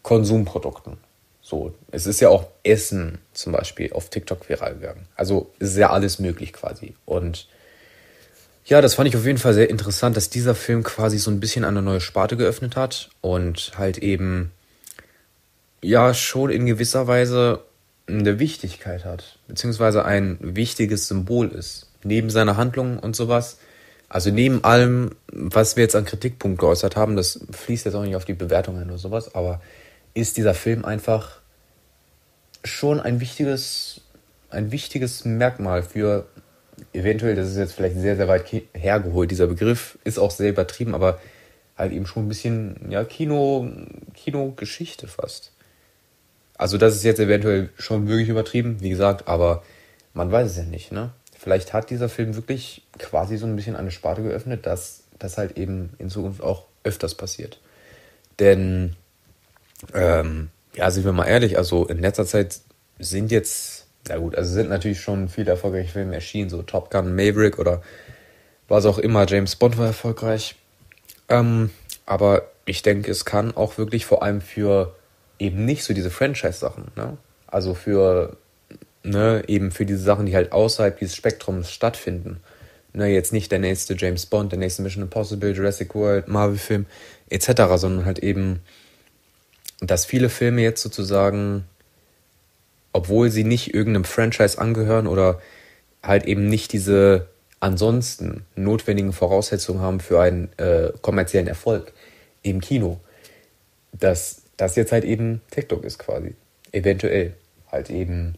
Konsumprodukten. 0.02 0.95
So, 1.41 1.74
es 1.91 2.06
ist 2.06 2.22
ja 2.22 2.30
auch 2.30 2.48
Essen 2.63 3.17
zum 3.34 3.52
Beispiel 3.52 3.91
auf 3.91 4.10
TikTok 4.10 4.48
viral 4.48 4.76
gegangen. 4.76 5.08
Also 5.17 5.52
ist 5.60 5.76
ja 5.76 5.89
alles 5.89 6.19
möglich 6.19 6.54
quasi. 6.54 6.95
Und 7.06 7.50
ja, 8.63 8.80
das 8.80 8.93
fand 8.93 9.10
ich 9.10 9.17
auf 9.17 9.26
jeden 9.26 9.39
Fall 9.39 9.54
sehr 9.54 9.69
interessant, 9.69 10.15
dass 10.15 10.30
dieser 10.30 10.56
Film 10.56 10.84
quasi 10.84 11.17
so 11.17 11.32
ein 11.32 11.41
bisschen 11.41 11.65
eine 11.65 11.82
neue 11.82 12.00
Sparte 12.00 12.38
geöffnet 12.38 12.78
hat 12.78 13.10
und 13.19 13.74
halt 13.78 13.98
eben 13.98 14.52
ja 15.82 16.13
schon 16.13 16.50
in 16.50 16.65
gewisser 16.65 17.08
Weise 17.08 17.65
eine 18.10 18.39
Wichtigkeit 18.39 19.06
hat, 19.06 19.39
beziehungsweise 19.48 20.06
ein 20.06 20.38
wichtiges 20.41 21.08
Symbol 21.08 21.50
ist. 21.50 21.88
Neben 22.04 22.30
seiner 22.30 22.58
Handlung 22.58 22.98
und 22.98 23.15
sowas. 23.15 23.60
Also 24.08 24.32
neben 24.32 24.63
allem, 24.63 25.12
was 25.28 25.76
wir 25.76 25.84
jetzt 25.84 25.95
an 25.95 26.06
Kritikpunkt 26.06 26.60
geäußert 26.60 26.95
haben, 26.95 27.15
das 27.15 27.39
fließt 27.52 27.86
jetzt 27.86 27.93
auch 27.93 28.04
nicht 28.04 28.15
auf 28.15 28.26
die 28.26 28.34
Bewertungen 28.34 28.89
oder 28.89 28.98
sowas, 28.98 29.36
aber 29.36 29.62
ist 30.15 30.38
dieser 30.38 30.56
Film 30.56 30.84
einfach 30.84 31.39
schon 32.63 33.00
ein 33.00 33.19
wichtiges, 33.19 34.02
ein 34.50 34.72
wichtiges 34.72 35.26
Merkmal 35.26 35.84
für 35.84 36.26
eventuell, 36.93 37.36
das 37.36 37.50
ist 37.50 37.58
jetzt 37.58 37.74
vielleicht 37.74 37.98
sehr, 37.98 38.15
sehr 38.15 38.28
weit 38.28 38.45
hergeholt, 38.74 39.30
dieser 39.30 39.48
Begriff 39.48 40.00
ist 40.04 40.17
auch 40.17 40.32
sehr 40.32 40.50
übertrieben, 40.50 40.95
aber 40.95 41.19
halt 41.78 41.91
eben 41.91 42.06
schon 42.06 42.26
ein 42.26 42.30
bisschen, 42.30 42.89
ja, 42.89 43.04
Kino, 43.04 43.69
Kinogeschichte 44.13 45.08
fast. 45.08 45.52
Also 46.60 46.78
das 46.78 46.95
ist 46.95 47.04
jetzt 47.04 47.22
eventuell 47.22 47.69
schon 47.78 48.10
wirklich 48.10 48.28
übertrieben, 48.28 48.82
wie 48.82 48.89
gesagt, 48.89 49.30
aber 49.30 49.63
man 50.13 50.30
weiß 50.30 50.52
es 50.52 50.58
ja 50.58 50.63
nicht, 50.63 50.91
ne? 50.91 51.12
Vielleicht 51.38 51.72
hat 51.72 51.89
dieser 51.89 52.10
Film 52.10 52.36
wirklich 52.36 52.84
quasi 52.98 53.38
so 53.38 53.45
ein 53.45 53.56
bisschen 53.56 53.78
eine 53.78 53.91
Sparte 53.91 54.22
geöffnet, 54.22 54.65
dass 54.65 55.04
das 55.19 55.38
halt 55.38 55.58
eben 55.58 55.93
in 56.00 56.10
Zukunft 56.10 56.43
auch 56.43 56.65
öfters 56.84 57.15
passiert. 57.15 57.62
Denn, 58.39 58.98
ähm, 59.93 60.50
ja, 60.76 60.91
sind 60.91 61.06
wir 61.06 61.13
mal 61.13 61.28
ehrlich, 61.28 61.58
also 61.58 61.86
in 61.86 62.00
letzter 62.00 62.26
Zeit 62.26 62.60
sind 63.00 63.32
jetzt 63.32 63.86
ja 64.10 64.17
gut, 64.17 64.36
also 64.36 64.52
sind 64.52 64.69
natürlich 64.69 65.00
schon 65.00 65.30
viele 65.30 65.52
erfolgreiche 65.52 65.93
Filme 65.93 66.15
erschienen, 66.15 66.50
so 66.50 66.62
Top 66.62 66.91
Gun, 66.91 67.15
Maverick 67.15 67.58
oder 67.58 67.82
was 68.67 68.86
auch 68.86 68.98
immer, 68.98 69.26
James 69.26 69.56
Bond 69.56 69.78
war 69.78 69.88
erfolgreich. 69.88 70.56
Ähm, 71.30 71.69
aber 72.06 72.43
ich 72.65 72.82
denke, 72.82 73.10
es 73.10 73.24
kann 73.24 73.56
auch 73.56 73.78
wirklich 73.78 74.06
vor 74.06 74.24
allem 74.24 74.41
für 74.41 74.93
eben 75.39 75.65
nicht 75.65 75.84
so 75.84 75.93
diese 75.93 76.12
Franchise-Sachen, 76.12 76.91
ne? 76.95 77.17
Also 77.47 77.73
für, 77.73 78.38
ne, 79.04 79.43
eben 79.47 79.71
für 79.71 79.86
diese 79.86 80.04
Sachen, 80.04 80.28
die 80.28 80.36
halt 80.36 80.52
außerhalb 80.52 80.99
dieses 80.99 81.15
Spektrums 81.15 81.71
stattfinden. 81.71 82.41
Ne, 82.93 83.08
jetzt 83.08 83.34
nicht 83.34 83.52
der 83.52 83.60
nächste 83.60 83.95
James 83.95 84.25
Bond, 84.25 84.52
der 84.52 84.60
nächste 84.60 84.82
Mission 84.82 85.04
Impossible, 85.04 85.56
Jurassic 85.56 85.95
World, 85.95 86.28
Marvel-Film, 86.28 86.86
etc., 87.30 87.52
sondern 87.75 88.06
halt 88.06 88.19
eben, 88.19 88.60
dass 89.80 90.06
viele 90.06 90.30
Filme 90.30 90.62
jetzt 90.62 90.82
sozusagen 90.82 91.65
obwohl 92.93 93.30
sie 93.30 93.43
nicht 93.43 93.73
irgendeinem 93.73 94.04
Franchise 94.04 94.60
angehören 94.60 95.08
oder 95.08 95.41
halt 96.02 96.25
eben 96.25 96.47
nicht 96.47 96.73
diese 96.73 97.28
ansonsten 97.60 98.45
notwendigen 98.56 99.13
Voraussetzungen 99.13 99.82
haben 99.82 99.99
für 99.99 100.21
einen 100.21 100.49
äh, 100.58 100.91
kommerziellen 101.02 101.47
Erfolg 101.47 101.93
im 102.41 102.62
Kino, 102.62 102.99
dass 103.91 104.41
das 104.60 104.76
jetzt 104.76 104.91
halt 104.91 105.06
eben 105.06 105.41
TikTok 105.52 105.84
ist 105.84 106.00
quasi. 106.00 106.36
Eventuell 106.72 107.34
halt 107.72 107.89
eben 107.89 108.36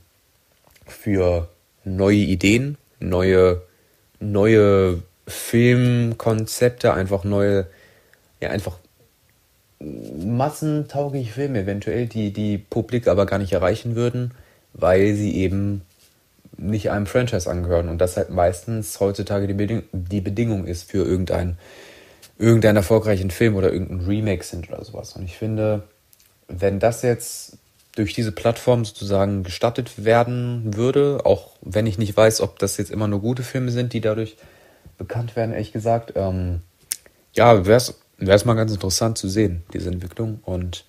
für 0.85 1.49
neue 1.83 2.17
Ideen, 2.17 2.77
neue, 2.99 3.61
neue 4.19 5.01
Filmkonzepte, 5.27 6.93
einfach 6.93 7.23
neue, 7.23 7.67
ja, 8.39 8.49
einfach 8.49 8.77
massentaugliche 9.79 11.33
Filme 11.33 11.61
eventuell, 11.61 12.05
die 12.05 12.31
die 12.31 12.59
Publik 12.59 13.07
aber 13.07 13.25
gar 13.25 13.39
nicht 13.39 13.53
erreichen 13.53 13.95
würden, 13.95 14.31
weil 14.73 15.15
sie 15.15 15.35
eben 15.35 15.81
nicht 16.55 16.91
einem 16.91 17.07
Franchise 17.07 17.49
angehören 17.49 17.89
und 17.89 17.97
das 17.97 18.17
halt 18.17 18.29
meistens 18.29 18.99
heutzutage 18.99 19.47
die, 19.47 19.55
Beding 19.55 19.83
die 19.91 20.21
Bedingung 20.21 20.65
ist 20.67 20.91
für 20.91 21.03
irgendeinen 21.03 21.57
irgendeinen 22.37 22.77
erfolgreichen 22.77 23.31
Film 23.31 23.55
oder 23.55 23.71
irgendein 23.71 24.05
Remake 24.07 24.43
sind 24.43 24.69
oder 24.69 24.83
sowas. 24.83 25.13
Und 25.13 25.23
ich 25.23 25.37
finde, 25.37 25.83
wenn 26.59 26.79
das 26.79 27.01
jetzt 27.01 27.57
durch 27.95 28.13
diese 28.13 28.31
Plattform 28.31 28.85
sozusagen 28.85 29.43
gestattet 29.43 30.03
werden 30.03 30.75
würde, 30.75 31.21
auch 31.25 31.51
wenn 31.61 31.87
ich 31.87 31.97
nicht 31.97 32.15
weiß, 32.15 32.41
ob 32.41 32.59
das 32.59 32.77
jetzt 32.77 32.91
immer 32.91 33.07
nur 33.07 33.21
gute 33.21 33.43
Filme 33.43 33.71
sind, 33.71 33.93
die 33.93 34.01
dadurch 34.01 34.37
bekannt 34.97 35.35
werden, 35.35 35.51
ehrlich 35.51 35.73
gesagt, 35.73 36.13
ähm, 36.15 36.61
ja, 37.33 37.65
wäre 37.65 37.77
es 38.17 38.45
mal 38.45 38.53
ganz 38.53 38.71
interessant 38.71 39.17
zu 39.17 39.27
sehen, 39.27 39.63
diese 39.73 39.89
Entwicklung. 39.89 40.39
Und 40.43 40.85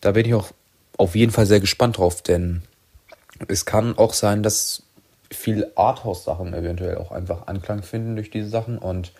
da 0.00 0.12
bin 0.12 0.26
ich 0.26 0.34
auch 0.34 0.50
auf 0.96 1.14
jeden 1.14 1.32
Fall 1.32 1.46
sehr 1.46 1.60
gespannt 1.60 1.98
drauf, 1.98 2.22
denn 2.22 2.62
es 3.46 3.64
kann 3.64 3.96
auch 3.98 4.14
sein, 4.14 4.42
dass 4.42 4.82
viele 5.30 5.72
Arthouse-Sachen 5.76 6.54
eventuell 6.54 6.96
auch 6.96 7.12
einfach 7.12 7.46
Anklang 7.46 7.82
finden 7.82 8.16
durch 8.16 8.30
diese 8.30 8.48
Sachen 8.48 8.78
und 8.78 9.12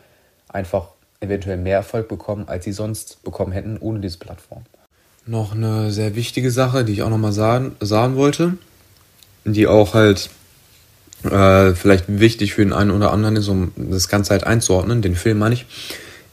einfach 0.49 0.89
eventuell 1.21 1.57
mehr 1.57 1.77
Erfolg 1.77 2.09
bekommen, 2.09 2.49
als 2.49 2.65
sie 2.65 2.73
sonst 2.73 3.23
bekommen 3.23 3.53
hätten 3.53 3.77
ohne 3.79 4.01
diese 4.01 4.19
Plattform. 4.19 4.65
Noch 5.29 5.55
eine 5.55 5.91
sehr 5.91 6.15
wichtige 6.15 6.51
Sache, 6.51 6.87
die 6.87 6.95
ich 6.95 7.03
auch 7.03 7.11
nochmal 7.11 7.35
sagen, 7.35 7.77
sagen 7.81 8.17
wollte, 8.17 8.55
die 9.45 9.67
auch 9.67 9.93
halt 9.93 10.31
äh, 11.23 11.75
vielleicht 11.75 12.07
wichtig 12.09 12.55
für 12.55 12.63
den 12.63 12.73
einen 12.73 12.93
oder 12.93 13.13
anderen 13.13 13.37
ist, 13.37 13.49
um 13.49 13.73
das 13.77 14.09
Ganze 14.09 14.31
halt 14.31 14.45
einzuordnen, 14.45 15.03
den 15.03 15.17
Film 15.17 15.37
meine 15.37 15.55
ich, 15.55 15.67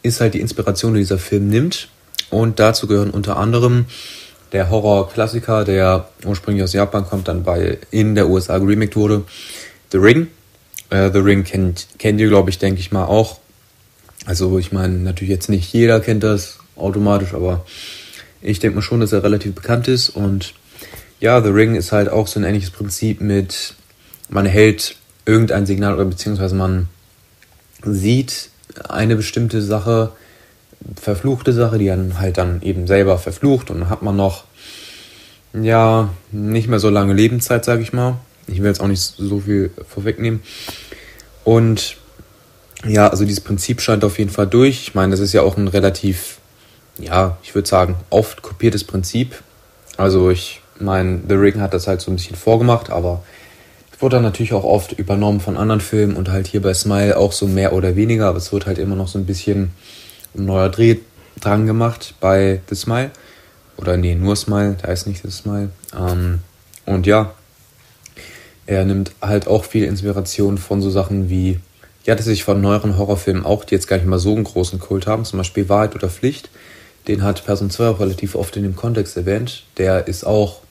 ist 0.01 0.21
halt 0.21 0.33
die 0.33 0.39
Inspiration, 0.39 0.93
die 0.93 1.01
dieser 1.01 1.17
Film 1.17 1.49
nimmt 1.49 1.89
Und 2.29 2.61
dazu 2.61 2.87
gehören 2.87 3.09
unter 3.09 3.35
anderem 3.35 3.83
der 4.53 4.69
Horror-Klassiker, 4.69 5.65
der 5.65 6.07
ursprünglich 6.23 6.63
aus 6.63 6.71
Japan 6.71 7.05
kommt, 7.05 7.27
dann 7.27 7.43
bei 7.43 7.79
in 7.91 8.15
der 8.15 8.29
USA 8.29 8.59
geremaked 8.59 8.95
wurde, 8.95 9.23
The 9.91 9.97
Ring. 9.97 10.27
Äh, 10.89 11.11
The 11.11 11.19
Ring 11.19 11.43
kennt, 11.43 11.87
kennt 11.99 12.21
ihr, 12.21 12.29
glaube 12.29 12.49
ich, 12.49 12.59
denke 12.59 12.79
ich 12.79 12.93
mal 12.93 13.03
auch. 13.03 13.39
Also 14.25 14.57
ich 14.57 14.71
meine, 14.71 14.93
natürlich 14.99 15.31
jetzt 15.31 15.49
nicht 15.49 15.73
jeder 15.73 15.99
kennt 15.99 16.23
das 16.23 16.59
automatisch, 16.77 17.33
aber 17.33 17.65
ich 18.45 18.59
denke 18.59 18.75
mal 18.75 18.81
schon, 18.81 18.99
dass 18.99 19.11
er 19.11 19.23
relativ 19.23 19.55
bekannt 19.55 19.87
ist. 19.87 20.09
Und 20.09 20.53
ja, 21.19 21.41
The 21.41 21.49
Ring 21.49 21.75
ist 21.75 21.91
halt 21.91 22.09
auch 22.09 22.27
so 22.27 22.39
ein 22.39 22.43
ähnliches 22.43 22.71
Prinzip 22.71 23.21
mit, 23.21 23.73
man 24.29 24.45
hält 24.45 24.95
irgendein 25.25 25.65
Signal 25.65 25.95
oder 25.95 26.05
beziehungsweise 26.05 26.55
man 26.55 26.87
sieht 27.83 28.49
eine 28.87 29.15
bestimmte 29.15 29.61
Sache, 29.61 30.11
verfluchte 30.99 31.53
Sache, 31.53 31.77
die 31.77 31.87
dann 31.87 32.19
halt 32.19 32.37
dann 32.37 32.61
eben 32.61 32.87
selber 32.87 33.17
verflucht 33.17 33.71
und 33.71 33.79
dann 33.79 33.89
hat 33.89 34.01
man 34.01 34.15
noch, 34.15 34.43
ja, 35.53 36.09
nicht 36.31 36.67
mehr 36.67 36.79
so 36.79 36.89
lange 36.89 37.13
Lebenszeit, 37.13 37.65
sage 37.65 37.81
ich 37.81 37.93
mal. 37.93 38.17
Ich 38.47 38.59
will 38.59 38.67
jetzt 38.67 38.81
auch 38.81 38.87
nicht 38.87 39.01
so 39.01 39.39
viel 39.39 39.71
vorwegnehmen. 39.87 40.41
Und 41.43 41.97
ja, 42.85 43.07
also 43.07 43.25
dieses 43.25 43.41
Prinzip 43.41 43.81
scheint 43.81 44.03
auf 44.03 44.19
jeden 44.19 44.29
Fall 44.29 44.47
durch. 44.47 44.81
Ich 44.81 44.95
meine, 44.95 45.11
das 45.11 45.19
ist 45.19 45.33
ja 45.33 45.41
auch 45.41 45.57
ein 45.57 45.67
relativ, 45.67 46.37
ja, 46.97 47.37
ich 47.43 47.53
würde 47.55 47.67
sagen, 47.67 47.95
oft 48.09 48.41
kopiertes 48.41 48.83
Prinzip. 48.83 49.41
Also 49.97 50.29
ich 50.29 50.61
meine, 50.79 51.21
The 51.27 51.35
Ring 51.35 51.61
hat 51.61 51.73
das 51.73 51.87
halt 51.87 52.01
so 52.01 52.11
ein 52.11 52.15
bisschen 52.15 52.35
vorgemacht, 52.35 52.89
aber 52.89 53.23
es 53.93 54.01
wurde 54.01 54.17
dann 54.17 54.23
natürlich 54.23 54.53
auch 54.53 54.63
oft 54.63 54.93
übernommen 54.93 55.39
von 55.39 55.57
anderen 55.57 55.81
Filmen 55.81 56.17
und 56.17 56.29
halt 56.29 56.47
hier 56.47 56.61
bei 56.61 56.73
Smile 56.73 57.17
auch 57.17 57.31
so 57.31 57.47
mehr 57.47 57.73
oder 57.73 57.95
weniger, 57.95 58.27
aber 58.27 58.37
es 58.37 58.51
wird 58.51 58.65
halt 58.65 58.77
immer 58.77 58.95
noch 58.95 59.07
so 59.07 59.17
ein 59.17 59.25
bisschen 59.25 59.71
ein 60.37 60.45
neuer 60.45 60.69
Dreh 60.69 60.97
dran 61.39 61.65
gemacht 61.65 62.15
bei 62.19 62.61
The 62.69 62.75
Smile. 62.75 63.11
Oder 63.77 63.97
nee, 63.97 64.15
nur 64.15 64.35
Smile, 64.35 64.77
da 64.81 64.89
ist 64.89 65.07
nicht 65.07 65.21
The 65.21 65.31
Smile. 65.31 65.69
Ähm, 65.97 66.39
und 66.85 67.05
ja, 67.07 67.33
er 68.65 68.85
nimmt 68.85 69.11
halt 69.21 69.47
auch 69.47 69.63
viel 69.63 69.83
Inspiration 69.83 70.57
von 70.57 70.81
so 70.81 70.89
Sachen 70.89 71.29
wie, 71.29 71.59
ja, 72.03 72.15
dass 72.15 72.27
ich 72.27 72.43
von 72.43 72.61
neueren 72.61 72.97
Horrorfilmen 72.97 73.45
auch, 73.45 73.63
die 73.63 73.75
jetzt 73.75 73.87
gar 73.87 73.97
nicht 73.97 74.07
mal 74.07 74.19
so 74.19 74.33
einen 74.33 74.43
großen 74.43 74.79
Kult 74.79 75.07
haben, 75.07 75.25
zum 75.25 75.37
Beispiel 75.37 75.69
Wahrheit 75.69 75.95
oder 75.95 76.09
Pflicht. 76.09 76.49
Den 77.07 77.23
hat 77.23 77.45
Person 77.45 77.69
2 77.69 77.87
auch 77.87 77.99
relativ 77.99 78.35
oft 78.35 78.57
in 78.57 78.63
dem 78.63 78.75
Kontext 78.75 79.15
erwähnt. 79.15 79.63
Der 79.77 80.07
ist 80.07 80.25
auch 80.25 80.61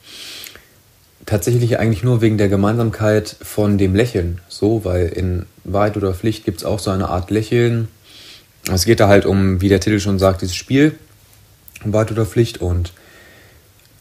tatsächlich 1.26 1.78
eigentlich 1.78 2.02
nur 2.02 2.20
wegen 2.20 2.38
der 2.38 2.48
Gemeinsamkeit 2.48 3.36
von 3.40 3.78
dem 3.78 3.94
Lächeln 3.94 4.40
so, 4.48 4.84
weil 4.84 5.08
in 5.08 5.46
Wahrheit 5.64 5.96
oder 5.96 6.14
Pflicht 6.14 6.44
gibt 6.44 6.58
es 6.58 6.64
auch 6.64 6.78
so 6.78 6.90
eine 6.90 7.08
Art 7.08 7.30
Lächeln. 7.30 7.88
Es 8.70 8.84
geht 8.84 9.00
da 9.00 9.08
halt 9.08 9.26
um, 9.26 9.60
wie 9.60 9.68
der 9.68 9.80
Titel 9.80 10.00
schon 10.00 10.18
sagt, 10.18 10.42
dieses 10.42 10.54
Spiel, 10.54 10.94
Wahrheit 11.84 12.12
oder 12.12 12.26
Pflicht 12.26 12.60
und 12.60 12.92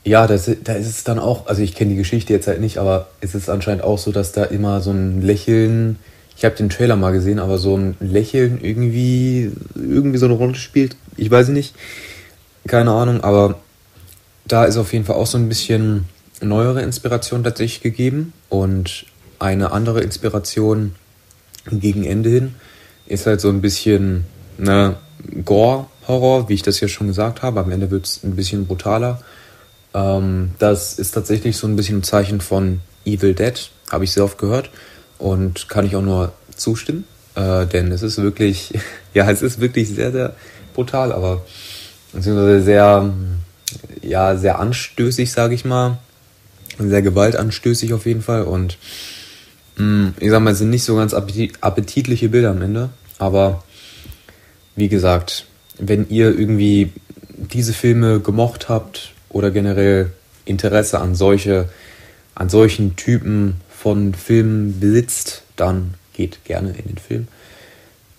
ja, 0.06 0.28
das, 0.28 0.52
da 0.64 0.74
ist 0.74 0.88
es 0.88 1.04
dann 1.06 1.18
auch, 1.18 1.48
also 1.48 1.62
ich 1.62 1.76
kenne 1.76 1.92
die 1.92 1.98
Geschichte 1.98 2.34
jetzt 2.34 2.48
halt 2.48 2.60
nicht, 2.60 2.78
aber 2.78 3.08
es 3.22 3.36
ist 3.36 3.50
anscheinend 3.50 3.84
auch 3.84 3.98
so, 3.98 4.12
dass 4.12 4.34
da 4.34 4.44
immer 4.44 4.82
so 4.82 4.92
ein 4.92 5.22
Lächeln, 5.22 5.98
ich 6.36 6.44
habe 6.44 6.56
den 6.56 6.70
Trailer 6.70 6.98
mal 6.98 7.12
gesehen, 7.12 7.40
aber 7.40 7.58
so 7.58 7.78
ein 7.78 7.96
Lächeln 8.02 8.60
irgendwie, 8.62 9.52
irgendwie 9.76 10.18
so 10.18 10.26
eine 10.26 10.36
Rolle 10.36 10.56
spielt. 10.56 10.98
Ich 11.16 11.32
weiß 11.32 11.50
nicht, 11.50 11.74
keine 12.68 12.92
Ahnung, 12.92 13.22
aber 13.22 13.60
da 14.46 14.66
ist 14.66 14.78
auf 14.78 14.94
jeden 14.94 15.06
Fall 15.06 15.16
auch 15.16 15.28
so 15.28 15.38
ein 15.38 15.50
bisschen 15.50 16.06
neuere 16.42 16.82
Inspiration 16.82 17.44
tatsächlich 17.44 17.82
gegeben 17.82 18.34
und 18.50 19.06
eine 19.40 19.72
andere 19.72 20.02
Inspiration 20.02 20.96
gegen 21.70 22.04
Ende 22.04 22.30
hin 22.30 22.56
ist 23.06 23.26
halt 23.26 23.42
so 23.42 23.50
ein 23.50 23.62
bisschen 23.62 24.26
ne, 24.58 24.96
Gore-Horror, 25.44 26.50
wie 26.50 26.54
ich 26.54 26.62
das 26.62 26.80
ja 26.80 26.88
schon 26.88 27.08
gesagt 27.08 27.42
habe. 27.42 27.60
Am 27.60 27.72
Ende 27.72 27.92
wird 27.92 28.06
es 28.06 28.24
ein 28.24 28.36
bisschen 28.36 28.66
brutaler. 28.66 29.22
Ähm, 29.94 30.52
das 30.60 31.00
ist 31.00 31.12
tatsächlich 31.12 31.58
so 31.58 31.68
ein 31.68 31.76
bisschen 31.76 32.00
ein 32.00 32.04
Zeichen 32.04 32.42
von 32.42 32.82
Evil 33.06 33.34
Dead, 33.34 33.70
habe 33.92 34.04
ich 34.04 34.12
sehr 34.12 34.24
oft 34.24 34.38
gehört 34.38 34.70
und 35.18 35.70
kann 35.70 35.86
ich 35.86 35.96
auch 35.96 36.02
nur 36.02 36.34
zustimmen, 36.56 37.06
äh, 37.36 37.66
denn 37.66 37.92
es 37.92 38.02
ist 38.02 38.22
wirklich, 38.22 38.74
ja, 39.14 39.30
es 39.30 39.42
ist 39.42 39.60
wirklich 39.60 39.90
sehr, 39.90 40.12
sehr 40.12 40.36
brutal, 40.74 41.12
aber 41.12 41.44
beziehungsweise 42.14 42.62
sehr, 42.62 43.14
ja, 44.02 44.38
sehr 44.38 44.60
anstößig, 44.60 45.32
sage 45.32 45.56
ich 45.56 45.66
mal. 45.66 45.98
Sehr 46.80 47.02
gewaltanstößig 47.02 47.94
auf 47.94 48.06
jeden 48.06 48.22
Fall. 48.22 48.44
Und 48.44 48.78
mh, 49.78 49.86
mm, 49.86 50.14
ich 50.20 50.30
sag 50.30 50.42
mal, 50.42 50.52
es 50.52 50.60
sind 50.60 50.70
nicht 50.70 50.84
so 50.84 50.96
ganz 50.96 51.14
appetitliche 51.14 52.30
Bilder 52.30 52.52
am 52.52 52.62
Ende, 52.62 52.90
aber 53.20 53.64
wie 54.76 54.90
gesagt, 54.90 55.46
wenn 55.78 56.10
ihr 56.10 56.38
irgendwie 56.38 56.92
diese 57.30 57.74
Filme 57.74 58.20
gemocht 58.20 58.70
habt 58.70 59.12
oder 59.30 59.52
generell 59.52 60.12
Interesse 60.46 61.00
an 61.00 61.16
solche, 61.16 61.70
an 62.36 62.50
solchen 62.50 62.96
Typen 62.96 63.56
von 63.70 64.14
Filmen 64.14 64.80
besitzt, 64.80 65.44
dann 65.56 65.96
geht 66.14 66.44
gerne 66.46 66.70
in 66.72 66.88
den 66.88 66.98
Film. 66.98 67.28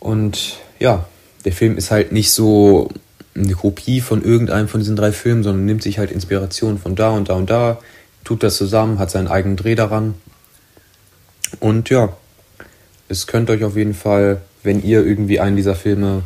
Und 0.01 0.59
ja, 0.79 1.07
der 1.45 1.53
Film 1.53 1.77
ist 1.77 1.91
halt 1.91 2.13
nicht 2.13 2.31
so 2.31 2.91
eine 3.35 3.55
Kopie 3.55 4.01
von 4.01 4.23
irgendeinem 4.23 4.69
von 4.69 4.81
diesen 4.81 4.97
drei 4.97 5.13
Filmen, 5.13 5.43
sondern 5.43 5.65
nimmt 5.65 5.83
sich 5.83 5.99
halt 5.99 6.11
Inspiration 6.11 6.79
von 6.79 6.95
da 6.95 7.11
und 7.11 7.29
da 7.29 7.35
und 7.35 7.51
da, 7.51 7.79
tut 8.23 8.43
das 8.43 8.57
zusammen, 8.57 8.99
hat 8.99 9.11
seinen 9.11 9.29
eigenen 9.29 9.57
Dreh 9.57 9.75
daran. 9.75 10.15
Und 11.61 11.91
ja, 11.91 12.17
es 13.09 13.27
könnt 13.27 13.51
euch 13.51 13.65
auf 13.65 13.77
jeden 13.77 13.95
Fall, 13.95 14.41
wenn 14.63 14.83
ihr 14.83 15.05
irgendwie 15.05 15.41
einen 15.41 15.57
dieser 15.57 15.75
Filme 15.75 16.23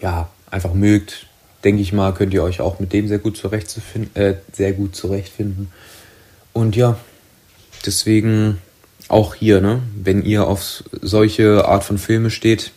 ja 0.00 0.28
einfach 0.50 0.74
mögt, 0.74 1.26
denke 1.64 1.82
ich 1.82 1.92
mal, 1.92 2.14
könnt 2.14 2.32
ihr 2.32 2.42
euch 2.42 2.60
auch 2.60 2.78
mit 2.78 2.92
dem 2.92 3.08
sehr 3.08 3.18
gut 3.18 3.36
zurechtfinden, 3.36 4.14
äh, 4.14 4.34
sehr 4.52 4.72
gut 4.72 4.94
zurechtfinden. 4.94 5.72
Und 6.52 6.76
ja, 6.76 6.98
deswegen 7.84 8.58
auch 9.08 9.34
hier, 9.34 9.60
ne, 9.60 9.82
wenn 9.94 10.22
ihr 10.22 10.46
auf 10.46 10.84
solche 10.92 11.66
Art 11.66 11.84
von 11.84 11.98
Filme 11.98 12.30
steht, 12.30 12.72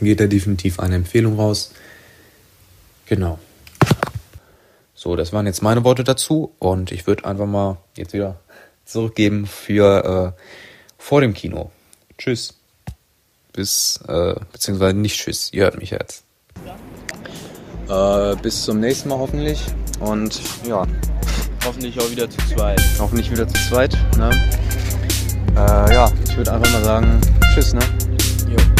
geht 0.00 0.20
da 0.20 0.26
definitiv 0.26 0.80
eine 0.80 0.96
Empfehlung 0.96 1.36
raus. 1.36 1.72
Genau. 3.10 3.40
So, 4.94 5.16
das 5.16 5.32
waren 5.32 5.44
jetzt 5.44 5.62
meine 5.62 5.82
Worte 5.82 6.04
dazu 6.04 6.54
und 6.60 6.92
ich 6.92 7.08
würde 7.08 7.24
einfach 7.24 7.46
mal 7.46 7.78
jetzt 7.96 8.12
wieder 8.12 8.38
zurückgeben 8.84 9.46
für 9.46 10.36
äh, 10.36 10.42
vor 10.96 11.20
dem 11.20 11.34
Kino. 11.34 11.72
Tschüss. 12.18 12.54
Bis, 13.52 13.98
äh, 14.06 14.36
beziehungsweise 14.52 14.96
nicht 14.96 15.16
tschüss, 15.16 15.52
ihr 15.52 15.64
hört 15.64 15.78
mich 15.78 15.90
jetzt. 15.90 16.22
Äh, 17.88 18.36
bis 18.36 18.62
zum 18.62 18.78
nächsten 18.78 19.08
Mal 19.08 19.18
hoffentlich 19.18 19.60
und 19.98 20.40
ja. 20.64 20.86
Hoffentlich 21.64 21.98
auch 22.00 22.10
wieder 22.12 22.30
zu 22.30 22.38
zweit. 22.54 22.80
Hoffentlich 23.00 23.28
wieder 23.32 23.48
zu 23.48 23.54
zweit, 23.68 23.98
ne? 24.18 24.30
Äh, 25.56 25.94
ja, 25.94 26.12
ich 26.28 26.36
würde 26.36 26.52
einfach 26.52 26.72
mal 26.72 26.84
sagen, 26.84 27.20
tschüss, 27.52 27.74
ne? 27.74 27.80
MLTV. 28.50 28.79